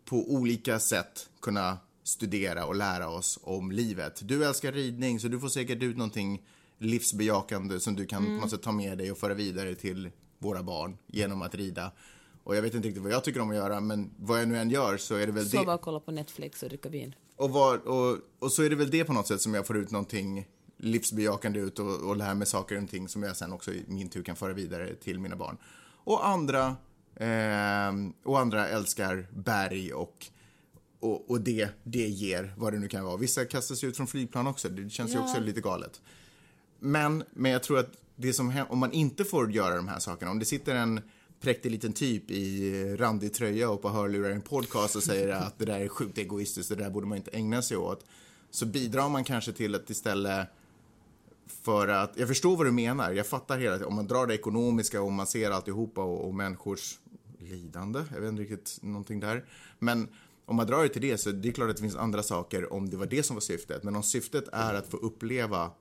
[0.05, 4.19] på olika sätt kunna studera och lära oss om livet.
[4.23, 6.41] Du älskar ridning så du får säkert ut någonting
[6.77, 10.63] livsbejakande som du kan på något sätt ta med dig och föra vidare till våra
[10.63, 11.91] barn genom att rida.
[12.43, 14.57] Och jag vet inte riktigt vad jag tycker om att göra men vad jag nu
[14.57, 15.49] än gör så är det väl det.
[15.49, 17.15] Sova och kolla på Netflix och dricka vin.
[17.35, 19.77] Och, vad, och, och så är det väl det på något sätt som jag får
[19.77, 20.47] ut någonting
[20.83, 24.09] livsbejakande ut och, och lär mig saker och ting som jag sen också i min
[24.09, 25.57] tur kan föra vidare till mina barn.
[26.05, 26.75] Och andra,
[27.15, 30.25] ehm, och andra älskar berg och,
[30.99, 33.17] och, och det, det ger, vad det nu kan vara.
[33.17, 35.23] Vissa kastar sig ut från flygplan också, det känns ju Ja.
[35.23, 36.01] också lite galet.
[36.79, 40.31] Men, men jag tror att det som om man inte får göra de här sakerna,
[40.31, 41.01] om det sitter en
[41.41, 45.59] präktig liten typ i randig tröja och på hörlurar i en podcast och säger att
[45.59, 48.05] det där är sjukt egoistiskt, det där borde man inte ägna sig åt,
[48.49, 50.47] så bidrar man kanske till att istället
[51.47, 54.33] för att, jag förstår vad du menar, jag fattar hela tiden, om man drar det
[54.33, 56.99] ekonomiska och man ser alltihopa och, och människors
[57.39, 59.45] lidande, jag vet inte riktigt någonting där,
[59.79, 60.07] men
[60.45, 62.73] om man drar det till det så det är klart att det finns andra saker
[62.73, 65.71] om det var det som var syftet, men om syftet är att få uppleva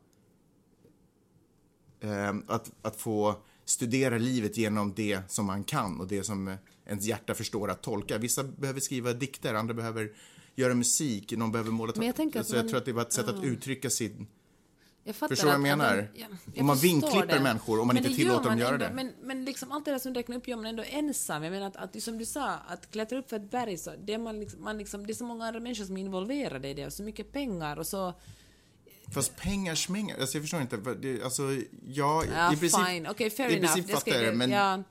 [2.01, 6.57] eh, att, att få studera livet genom det som man kan och det som
[6.87, 8.19] ens hjärta förstår att tolka.
[8.19, 10.13] Vissa behöver skriva dikter, andra behöver
[10.55, 12.93] göra musik, någon behöver måla Men jag tänker att så jag man- tror att det
[12.93, 14.27] var ett sätt att uttrycka sin...
[15.05, 15.99] Jag fattar Förstår du vad jag menar?
[15.99, 17.41] att- ja, jag Om man förstår vingklipper det.
[17.43, 18.91] människor, om man Men inte tillåter dem man göra det.
[18.95, 21.43] Men, men liksom allt det där som du räknar upp gör man ändå ensam.
[21.43, 24.15] Jag menar att, att som du sa, att klättra upp för ett berg, så det,
[24.15, 26.75] är man liksom, man liksom, det är så många andra människor som är involverade i
[26.75, 28.15] det och så mycket pengar och så...
[29.15, 30.77] Fast pengar smänger, alltså jag förstår inte.
[31.25, 31.43] alltså,
[31.87, 33.73] ja, Ja, i princip, fine, okej, fair i enough.
[33.75, 34.83] princip ska fattar jag det, men Ja,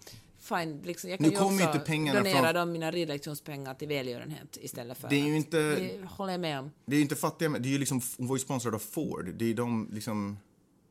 [0.60, 3.88] fine, liksom, jag kan Nu ju också inte pengarna donera från- dem mina ridlektionspengar till
[3.88, 6.72] välgörenhet istället för Det är ju inte- Det håller jag med om.
[6.86, 9.34] det är ju inte fattiga, det är ju liksom, hon var ju sponsrad av Ford.
[9.36, 10.38] Det är de liksom...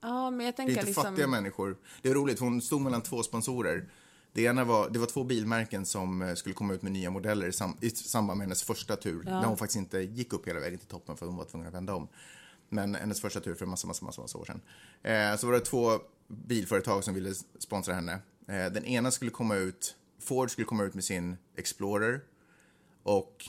[0.00, 1.04] Ja, men jag Det är tänker inte liksom...
[1.04, 1.76] fattiga människor.
[2.02, 3.88] Det är roligt, hon stod mellan två sponsorer.
[4.32, 7.46] Det ena var, det var två bilmärken som eh, skulle komma ut med nya modeller
[7.46, 9.22] i, sam, i samband med hennes första tur.
[9.24, 11.74] När hon faktiskt inte gick upp hela vägen till toppen för hon var tvungen att
[11.74, 12.08] vända om.
[12.68, 14.60] Men hennes första tur för massa, massa, massa, massa år sedan.
[15.02, 15.98] Eh, så var det två
[16.28, 18.18] bilföretag som ville sponsra henne.
[18.50, 22.20] Eh, den ena skulle komma ut, Ford skulle komma ut med sin Explorer.
[23.02, 23.44] Och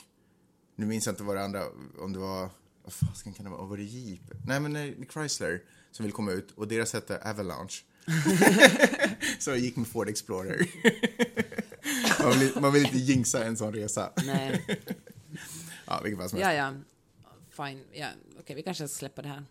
[0.76, 1.62] nu minns jag inte vad det andra,
[1.98, 2.50] om det var
[2.84, 3.62] vad fasken kan det vara?
[3.62, 4.20] Var det Jeep?
[4.46, 7.84] Nej, men nej, Chrysler som vill komma ut och deras hette Avalanche.
[9.38, 10.68] så jag gick med Ford Explorer.
[12.22, 14.12] man, vill, man vill inte jinxa en sån resa.
[14.26, 14.66] Nej.
[15.86, 16.52] ja, vilket fall som helst.
[16.52, 16.74] Ja, ja.
[17.66, 17.84] Fine.
[17.92, 18.08] Ja,
[18.40, 19.44] okej, vi kanske släppa det här.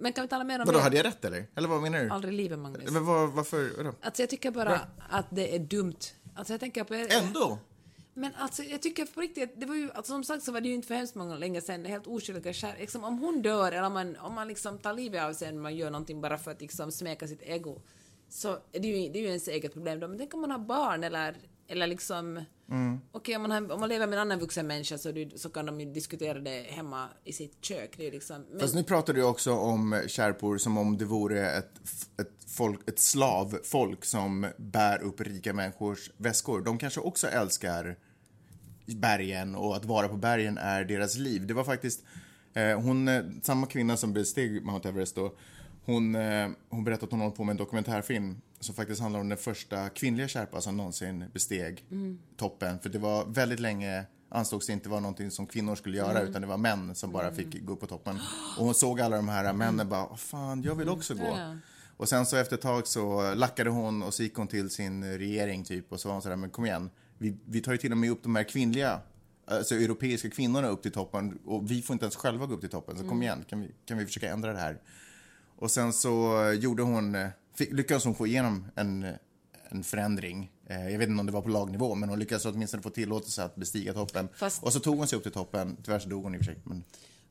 [0.00, 0.82] Men kan vi tala mer om Vadå, det?
[0.82, 1.46] hade jag rätt eller?
[1.54, 2.10] Eller vad menar du?
[2.10, 2.90] Aldrig i livet, Magnus.
[2.90, 3.76] Men vad, varför?
[3.76, 3.94] Vadå?
[4.02, 4.80] Alltså, jag tycker bara
[5.10, 5.98] att det är dumt.
[6.34, 6.94] Alltså, jag tänker på...
[6.94, 7.58] Ändå?
[8.14, 10.68] Men alltså, jag tycker på riktigt, det var ju, alltså, som sagt så var det
[10.68, 13.86] ju inte för hemskt många länge sedan, helt oskyldiga skär, liksom, om hon dör eller
[13.86, 16.50] om man, om man liksom tar livet av sig när man gör någonting bara för
[16.50, 17.82] att liksom smeka sitt ego,
[18.28, 20.08] så är det ju, det är ju ens eget problem då.
[20.08, 21.36] Men tänk om man har barn eller,
[21.70, 22.44] eller liksom,
[23.12, 25.50] okej om, man har, om man lever med en annan vuxen människa så, det, så
[25.50, 27.94] kan de ju diskutera det hemma i sitt kök.
[27.96, 31.50] Det är liksom, men, Fast nu pratar du också om kärpor som om det vore
[31.50, 31.80] ett,
[32.20, 36.60] ett, folk, ett slavfolk som bär upp rika människors väskor.
[36.60, 37.96] De kanske också älskar
[38.86, 41.46] bergen och att vara på bergen är deras liv.
[41.46, 42.04] Det var faktiskt
[42.54, 45.34] eh, hon, eh, samma kvinna som besteg Mount Everest då,
[45.84, 49.28] hon, eh, hon berättade att hon håller på med en dokumentärfilm som faktiskt handlar om
[49.28, 51.84] den första kvinnliga Sherpa som någonsin besteg
[52.36, 52.78] toppen.
[52.80, 56.42] För det var väldigt länge ansågs det inte vara någonting som kvinnor skulle göra utan
[56.42, 58.20] det var män som bara fick gå upp på toppen.
[58.58, 61.24] Och hon såg alla de här männen bara, "Åh, fan jag vill också gå.
[61.36, 61.56] Ja.
[61.96, 65.04] Och sen så efter ett tag så lackade hon och så gick hon till sin
[65.18, 67.92] regering typ och så var hon sådär, men kom igen, vi, vi tar ju till
[67.92, 69.00] och med upp de här kvinnliga,
[69.46, 72.70] alltså europeiska kvinnorna upp till toppen och vi får inte ens själva gå upp till
[72.70, 74.80] toppen, så kom igen, kan vi, kan vi försöka ändra det här?
[75.56, 77.16] Och sen så gjorde hon,
[77.60, 79.06] lyckades hon få igenom en,
[79.68, 80.50] en förändring.
[80.66, 83.44] Eh, Jag vet inte om det var på lagnivå, men hon lyckades åtminstone få tillåtelse
[83.44, 84.28] att bestiga toppen.
[84.34, 86.44] Fast- Och så tog hon sig upp till toppen, tyvärr så dog hon i och
[86.44, 86.60] för sig.
[86.64, 86.84] Men...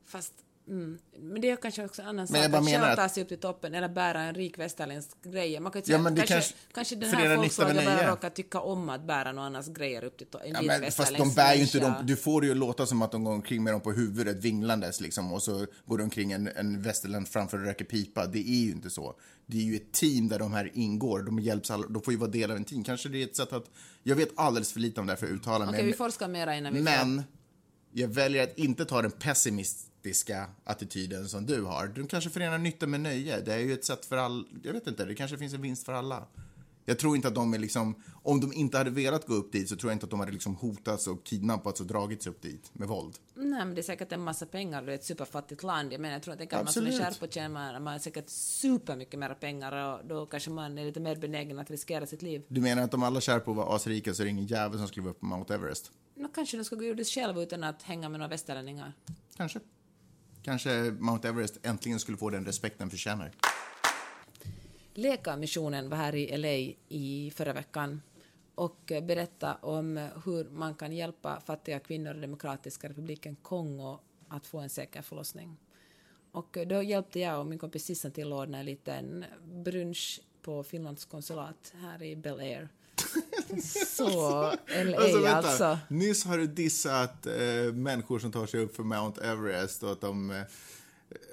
[0.06, 0.32] Fast,
[0.70, 3.38] mm, men det är kanske också en annan sak att själv ta sig upp till
[3.38, 5.60] toppen eller bära en rik västerländsk grej.
[5.60, 8.30] Man kan ju Ja, säga, men det kanske, kanske kanske den här folkslagen bara råkar
[8.30, 11.34] tycka om att bära någon annans grejer upp till to- en Ja, men, fast de
[11.34, 11.94] bär ju inte dem.
[12.04, 15.00] Du får det ju låta som att de går omkring med dem på huvudet vinglandes
[15.00, 18.26] liksom och så går de omkring en, en västerländ framför och röker pipa.
[18.26, 19.14] Det är ju inte så.
[19.46, 21.22] Det är ju ett team där de här ingår.
[21.22, 22.84] De hjälps alla, de får ju vara del av en team.
[22.84, 23.70] Kanske det är ett sätt att...
[24.02, 25.86] Jag vet alldeles för lite om det här för att uttala Okej, mig.
[25.86, 26.84] vi forskar mera innan vi får...
[26.84, 27.22] Men
[27.92, 29.10] jag väljer att inte ta den
[30.02, 31.86] pessimistiska attityden som du har.
[31.86, 33.40] Du kanske förenar nytta med nöje.
[33.40, 34.46] Det är ju ett sätt för all...
[34.62, 36.26] Jag vet inte, det kanske finns en vinst för alla.
[36.84, 37.94] Jag tror inte att de är liksom...
[38.22, 40.32] Om de inte hade velat gå upp dit så tror jag inte att de hade
[40.32, 43.14] liksom hotats och kidnappats och dragits upp dit med våld.
[43.34, 44.82] Nej, men det är säkert en massa pengar.
[44.82, 45.92] Det är ett superfattigt land.
[45.92, 46.98] Jag menar, jag tror att man som en Absolut.
[46.98, 51.16] skärpa tjänar man har säkert supermycket mer pengar och då kanske man är lite mer
[51.16, 52.42] benägen att riskera sitt liv.
[52.48, 55.04] Du menar att om alla kärpor var asrika så är det ingen jävel som skulle
[55.04, 55.90] vara upp på Mount Everest?
[56.14, 58.92] Nå, kanske de ska gå ur det själv utan att hänga med några västerlänningar.
[59.36, 59.60] Kanske.
[60.42, 63.32] Kanske Mount Everest äntligen skulle få den respekt den förtjänar.
[64.94, 68.02] Läkarmissionen var här i LA i förra veckan
[68.54, 74.58] och berättade om hur man kan hjälpa fattiga kvinnor i Demokratiska republiken Kongo att få
[74.58, 75.56] en säker förlossning.
[76.32, 80.62] Och då hjälpte jag och min kompis Sissan till att ordna en liten brunch på
[80.62, 82.68] Finlands konsulat här i Bel Air.
[83.86, 85.64] Så LA Alltså, alltså.
[85.64, 85.78] vänta.
[85.88, 90.00] Nyss har du dissat eh, människor som tar sig upp för Mount Everest och att
[90.00, 90.36] de eh,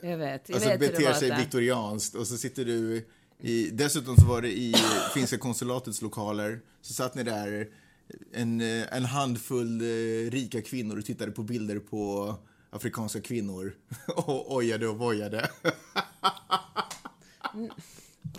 [0.02, 3.06] Jag vet, jag alltså, vet beter sig viktorianskt och så sitter du
[3.40, 4.76] i, dessutom så var det i
[5.14, 7.68] finska konsulatets lokaler, så satt ni där
[8.34, 12.36] en, eh, en handfull eh, rika kvinnor och tittade på bilder på
[12.70, 13.76] afrikanska kvinnor
[14.08, 15.50] och ojade och vojade.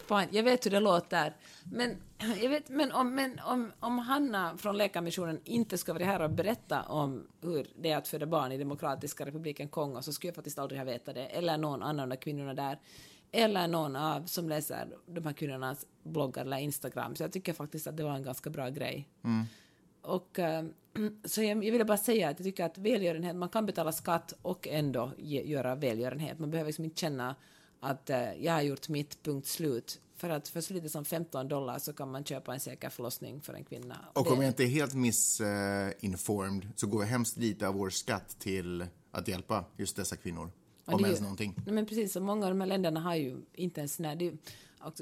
[0.09, 1.37] Fan, jag vet hur det låter.
[1.73, 1.97] Men,
[2.43, 6.31] jag vet, men, om, men om, om Hanna från Läkarmissionen inte ska vara här och
[6.31, 10.35] berätta om hur det är att föda barn i Demokratiska republiken Kongo så skulle jag
[10.35, 11.27] faktiskt aldrig ha vetat det.
[11.27, 12.79] Eller någon annan av kvinnorna där.
[13.33, 17.17] Eller någon av som läser de här kvinnornas bloggar eller Instagram.
[17.17, 19.09] Så jag tycker faktiskt att det var en ganska bra grej.
[20.03, 20.65] Och, eh,
[21.25, 24.35] så jag, jag ville bara säga att jag tycker att välgörenhet, man kan betala skatt
[24.43, 26.39] och ändå ge, göra välgörenhet.
[26.39, 27.35] Man behöver liksom inte känna
[27.81, 30.01] att eh, jag har gjort mitt, punkt slut.
[30.17, 33.41] För att för så lite som 15 dollar så kan man köpa en säker förlossning
[33.41, 33.97] för en kvinna.
[34.13, 38.37] Och Det- om jag inte är helt missinformed så går hemskt lite av vår skatt
[38.39, 40.51] till att hjälpa just dessa kvinnor.
[40.85, 41.55] Om ens någonting.
[41.67, 43.99] Nej, men precis, och många av de här länderna har ju inte ens...
[43.99, 44.33] Nej, det,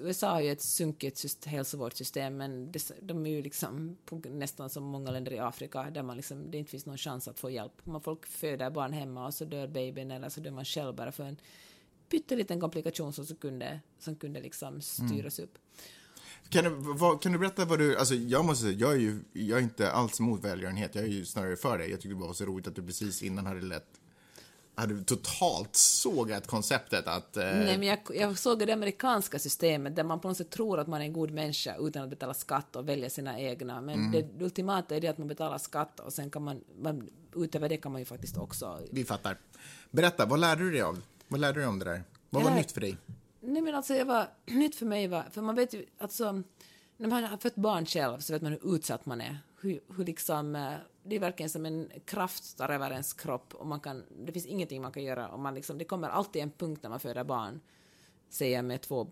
[0.03, 4.85] USA har ju ett sunkigt syst- hälsovårdssystem, men det, de är ju liksom nästan som
[4.85, 7.73] många länder i Afrika, där man liksom, det inte finns någon chans att få hjälp.
[7.87, 11.13] Man folk föder barn hemma och så dör babyn, eller så dör man själv bara
[11.13, 11.37] för en
[12.09, 15.59] pytteliten komplikation som, kunde, som kunde liksom styras upp.
[16.49, 17.97] Kan du, vad, kan du berätta vad du...
[17.97, 20.95] Alltså jag måste säga, jag är ju jag är inte alls emot välgörenhet.
[20.95, 21.87] Jag är ju snarare för det.
[21.87, 24.01] Jag tyckte det var så roligt att du precis innan hade lett
[24.79, 27.37] hade totalt sågat konceptet att...
[27.37, 30.79] Eh, Nej, men jag, jag såg det amerikanska systemet där man på något sätt tror
[30.81, 33.81] att man är en god människa utan att betala skatt och välja sina egna.
[33.81, 34.13] Men Mm.
[34.13, 37.77] det ultimata är det att man betalar skatt och sen kan man, man utöver det
[37.77, 38.81] kan man ju faktiskt också...
[38.91, 39.39] Vi fattar.
[39.91, 41.03] Berätta, vad lärde du dig av?
[41.29, 42.03] Vad lärde du dig om det där?
[42.31, 42.97] Vad var Jag- nytt för dig?
[43.41, 46.43] Nej men alltså jag var, nytt för mig var, för man vet ju, alltså,
[46.97, 49.39] när man har fött barn själv så vet man hur utsatt man är.
[49.61, 50.73] Hur, hur liksom, eh,
[51.03, 54.47] det är verkligen som en kraft tar över ens kropp och man kan, det finns
[54.47, 57.25] ingenting man kan göra och man liksom, det kommer alltid en punkt när man föder
[57.25, 57.61] barn,
[58.29, 59.09] säger jag med två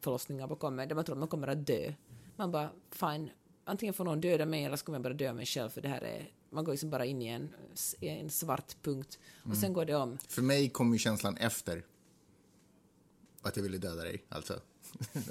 [0.00, 1.92] förlossningar bakom mig, där man tror att man kommer att dö.
[2.36, 3.30] Man bara, fine,
[3.64, 5.88] antingen får någon döda mig eller så kommer jag bara dö mig själv för det
[5.88, 7.54] här är, man går liksom bara in i en,
[8.00, 10.18] en svart punkt och sen går det om.
[10.28, 11.84] För mig kom ju känslan efter
[13.42, 14.60] att jag ville döda dig, alltså.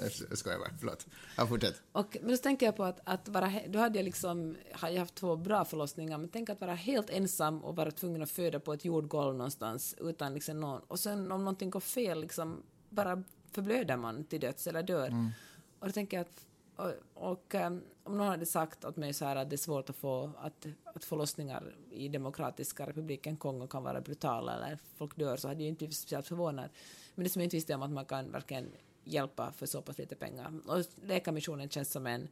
[0.30, 1.06] jag skojar bara, förlåt.
[1.36, 1.82] Ja, fortsätt.
[1.92, 4.98] Och, men då tänker jag på att, att vara, då hade jag liksom, har jag
[4.98, 8.60] haft två bra förlossningar, men tänk att vara helt ensam och vara tvungen att föda
[8.60, 13.22] på ett jordgolv någonstans utan liksom någon, och sen om någonting går fel liksom bara
[13.52, 15.32] förblöder man till döds eller dör.
[15.78, 16.46] Och då tänker jag att,
[16.78, 17.66] och, och eh,
[18.04, 20.66] om någon hade sagt åt mig så här att det är svårt att få, att,
[20.84, 25.68] att förlossningar i Demokratiska republiken Kongo kan vara brutala eller folk dör så hade jag
[25.68, 26.70] inte blivit speciellt förvånad.
[27.14, 28.72] Men det som jag inte visste om att man kan verkligen
[29.04, 30.60] hjälpa för så pass lite pengar.
[30.66, 32.28] Och Läkarmissionen känns som en,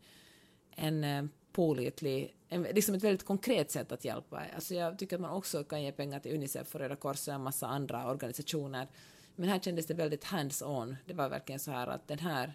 [0.71, 4.43] en eh, pålitlig, en, liksom ett väldigt konkret sätt att hjälpa.
[4.55, 7.35] Alltså jag tycker att man också kan ge pengar till Unicef och Röda Korset och
[7.35, 8.89] en massa andra organisationer.
[9.35, 10.97] Men här kändes det väldigt hands-on.
[11.07, 12.55] Det var verkligen så här att den här,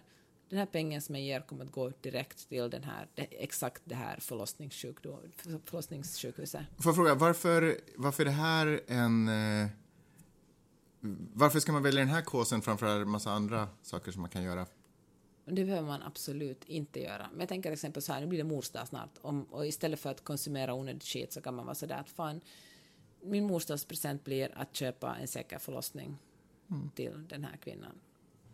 [0.52, 3.94] den här pengen som jag ger kommer att gå direkt till den här, exakt det
[3.94, 6.62] här förlossningssjukhuset.
[6.78, 9.28] Får jag fråga, varför, varför är det här en...
[9.28, 9.66] Eh,
[11.32, 14.42] varför ska man välja den här kåsen framför en massa andra saker som man kan
[14.42, 14.66] göra?
[15.44, 17.28] Det behöver man absolut inte göra.
[17.30, 19.18] Men jag tänker till exempel så här, nu blir det mors dag snart.
[19.20, 22.10] Om, och istället för att konsumera onödigt skit så kan man vara så där att
[22.10, 22.40] fan,
[23.22, 26.18] min morsdagspresent blir att köpa en säker förlossning
[26.94, 28.00] till den här kvinnan.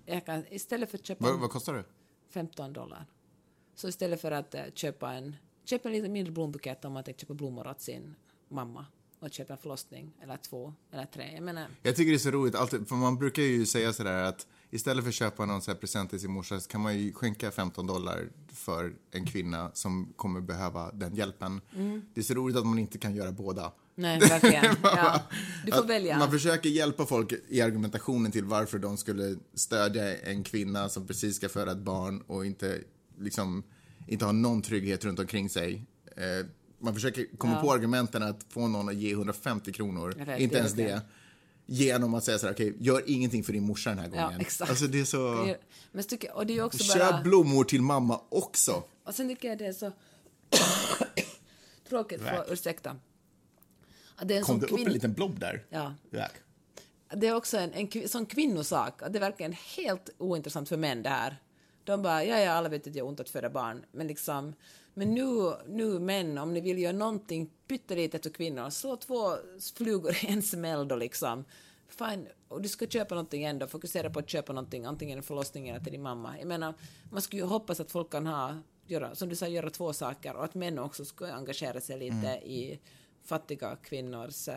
[0.08, 1.84] Jag kan, istället för att köpa Vad, vad kostar det?
[2.30, 3.06] 15 dollar.
[3.74, 7.20] Så istället för att eh, köpa en, köpa en lite mindre blombukett om man tänker
[7.20, 8.14] köpa blommor åt sin
[8.48, 8.86] mamma
[9.20, 11.34] och köpa en förlossning, eller två, eller tre.
[11.34, 14.22] Jag menar, Jag tycker det är så roligt, alltid, för man brukar ju säga sådär
[14.22, 17.12] att istället för att köpa någon så present till sin morsa så kan man ju
[17.12, 21.60] skänka 15 dollar för en kvinna som kommer behöva den hjälpen.
[22.14, 23.72] Det är så roligt att man inte kan göra båda.
[23.98, 24.64] Nej, verkligen.
[24.82, 25.22] Ja,
[25.66, 26.18] du får välja.
[26.18, 31.36] Man försöker hjälpa folk i argumentationen till varför de skulle stödja en kvinna som precis
[31.36, 32.78] ska föda ett barn och inte,
[33.20, 33.62] liksom,
[34.06, 35.86] inte ha någon trygghet runt omkring sig.
[36.16, 36.46] Eh,
[36.80, 37.60] man försöker komma Ja.
[37.62, 41.00] på argumenten att få någon att ge 150 kronor, vet, inte det ens det,
[41.66, 44.40] genom att säga så här, okej, gör ingenting för din morsa den här Ja, gången.
[44.40, 44.70] exakt.
[44.70, 45.54] Alltså det är så...
[45.92, 47.22] Men så tycker, och det är också Köp bara...
[47.22, 48.82] blommor till mamma också.
[49.04, 49.92] Och sen tycker jag det är så
[51.88, 52.96] tråkigt, för, ursäkta.
[54.22, 55.64] Det är en Kom det upp en liten blob där?
[55.70, 55.94] Ja.
[56.10, 56.32] Jack.
[57.14, 59.02] Det är också en, en sån kvinnosak.
[59.10, 61.36] Det verkar en helt ointressant för män det här.
[61.84, 63.84] De bara, ja, ja, alla vet att det är ont att föda barn.
[63.92, 64.54] Men liksom,
[64.94, 69.36] men nu, nu män, om ni vill göra någonting pyttelitet för kvinnor, slå två
[69.74, 71.44] flugor i en smäll då liksom.
[71.88, 75.68] Fine, och du ska köpa någonting ändå, fokusera på att köpa någonting, antingen en förlossning
[75.68, 76.38] eller till din mamma.
[76.38, 76.74] Jag menar,
[77.10, 78.56] man skulle ju hoppas att folk kan ha,
[78.86, 82.26] göra, som du sa, göra två saker och att män också skulle engagera sig lite
[82.26, 82.80] i
[83.28, 84.56] fattiga kvinnors eh,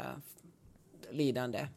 [1.11, 1.67] lidande.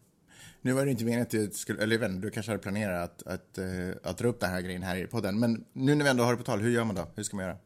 [0.61, 3.27] Nu var det inte meningen att du skulle, eller inte, du kanske hade planerat att,
[3.27, 5.39] att, eh, att dra upp den här grejen här i podden.
[5.39, 7.07] Men nu när vi ändå har det på tal, hur gör man då?
[7.15, 7.57] Hur ska man göra?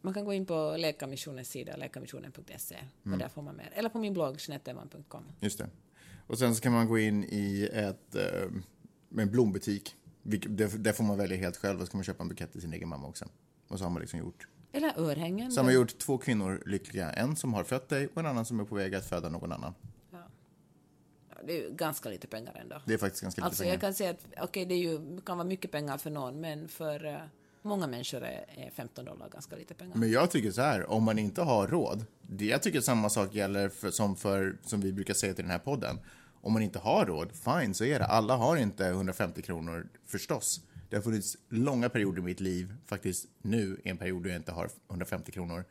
[0.00, 2.76] Man kan gå in på Läkarmissionens sida, läkarmissionen.se,
[3.12, 3.70] och där får man mer.
[3.74, 5.24] Eller på min blogg, jeanetteman.com.
[5.40, 5.68] Just det.
[6.26, 9.96] Och sen så kan man gå in i ett, eh, en blombutik.
[10.22, 12.72] Där får man välja helt själv och så kan man köpa en bukett till sin
[12.72, 13.24] egen mamma också.
[13.68, 15.52] Och så har man liksom gjort, Eller örhängen.
[15.52, 17.10] så har gjort två kvinnor lyckliga.
[17.12, 19.52] En som har fött dig och en annan som är på väg att föda någon
[19.52, 19.74] annan.
[20.10, 20.18] Ja.
[21.28, 22.76] Ja, Det är ju ganska lite pengar ändå.
[22.86, 23.74] Det är faktiskt ganska lite Alltså pengar.
[23.74, 27.04] jag kan säga att okej, det ju, kan vara mycket pengar för någon, men för
[27.04, 27.16] eh,
[27.62, 29.96] många människor är, är 15 dollar ganska lite pengar.
[29.96, 33.34] Men jag tycker så här, om man inte har råd, det jag tycker samma sak
[33.34, 35.98] gäller för, som, för, som vi brukar säga till den här podden.
[36.44, 38.06] Om man inte har råd, fine, så är det.
[38.06, 40.60] Alla har inte 150 kronor, förstås.
[40.92, 44.36] Det har funnits långa perioder i mitt liv, faktiskt nu är en period då jag
[44.36, 45.64] inte har 150 kronor.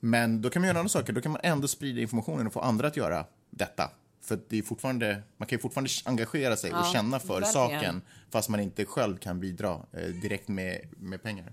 [0.00, 2.60] Men då kan man göra andra saker, då kan man ändå sprida informationen och få
[2.60, 3.90] andra att göra detta.
[4.20, 7.52] För det är fortfarande, man kan ju fortfarande engagera sig och Ja, känna för verkligen.
[7.52, 11.52] saken, fast man inte själv kan bidra eh, direkt med, med pengar.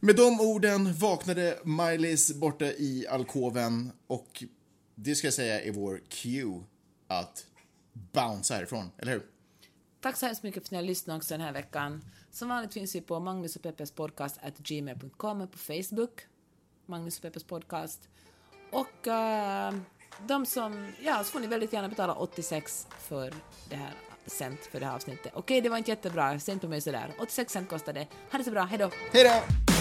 [0.00, 4.44] Med de orden vaknade Miley's borta i alkoven och
[4.94, 6.62] det ska jag säga är vår cue
[7.06, 7.46] att
[7.92, 9.22] bounce härifrån, eller hur?
[10.02, 12.04] Tack så hemskt mycket för att ni har lyssnat också den här veckan.
[12.30, 16.20] Som vanligt finns vi på Magnus och Peppes podcast at gmail.com på Facebook.
[16.86, 18.08] Magnus och Peppes podcast.
[18.72, 19.80] Och uh,
[20.26, 23.34] de som, ja, så får ni väldigt gärna betala 86 för
[23.70, 23.94] det här
[24.26, 25.32] cent för det här avsnittet.
[25.34, 27.14] Okej, det var inte jättebra, se inte på mig sådär.
[27.20, 28.06] 86 cent kostar det.
[28.30, 28.90] Ha det så bra, hejdå!
[29.12, 29.71] Hej då!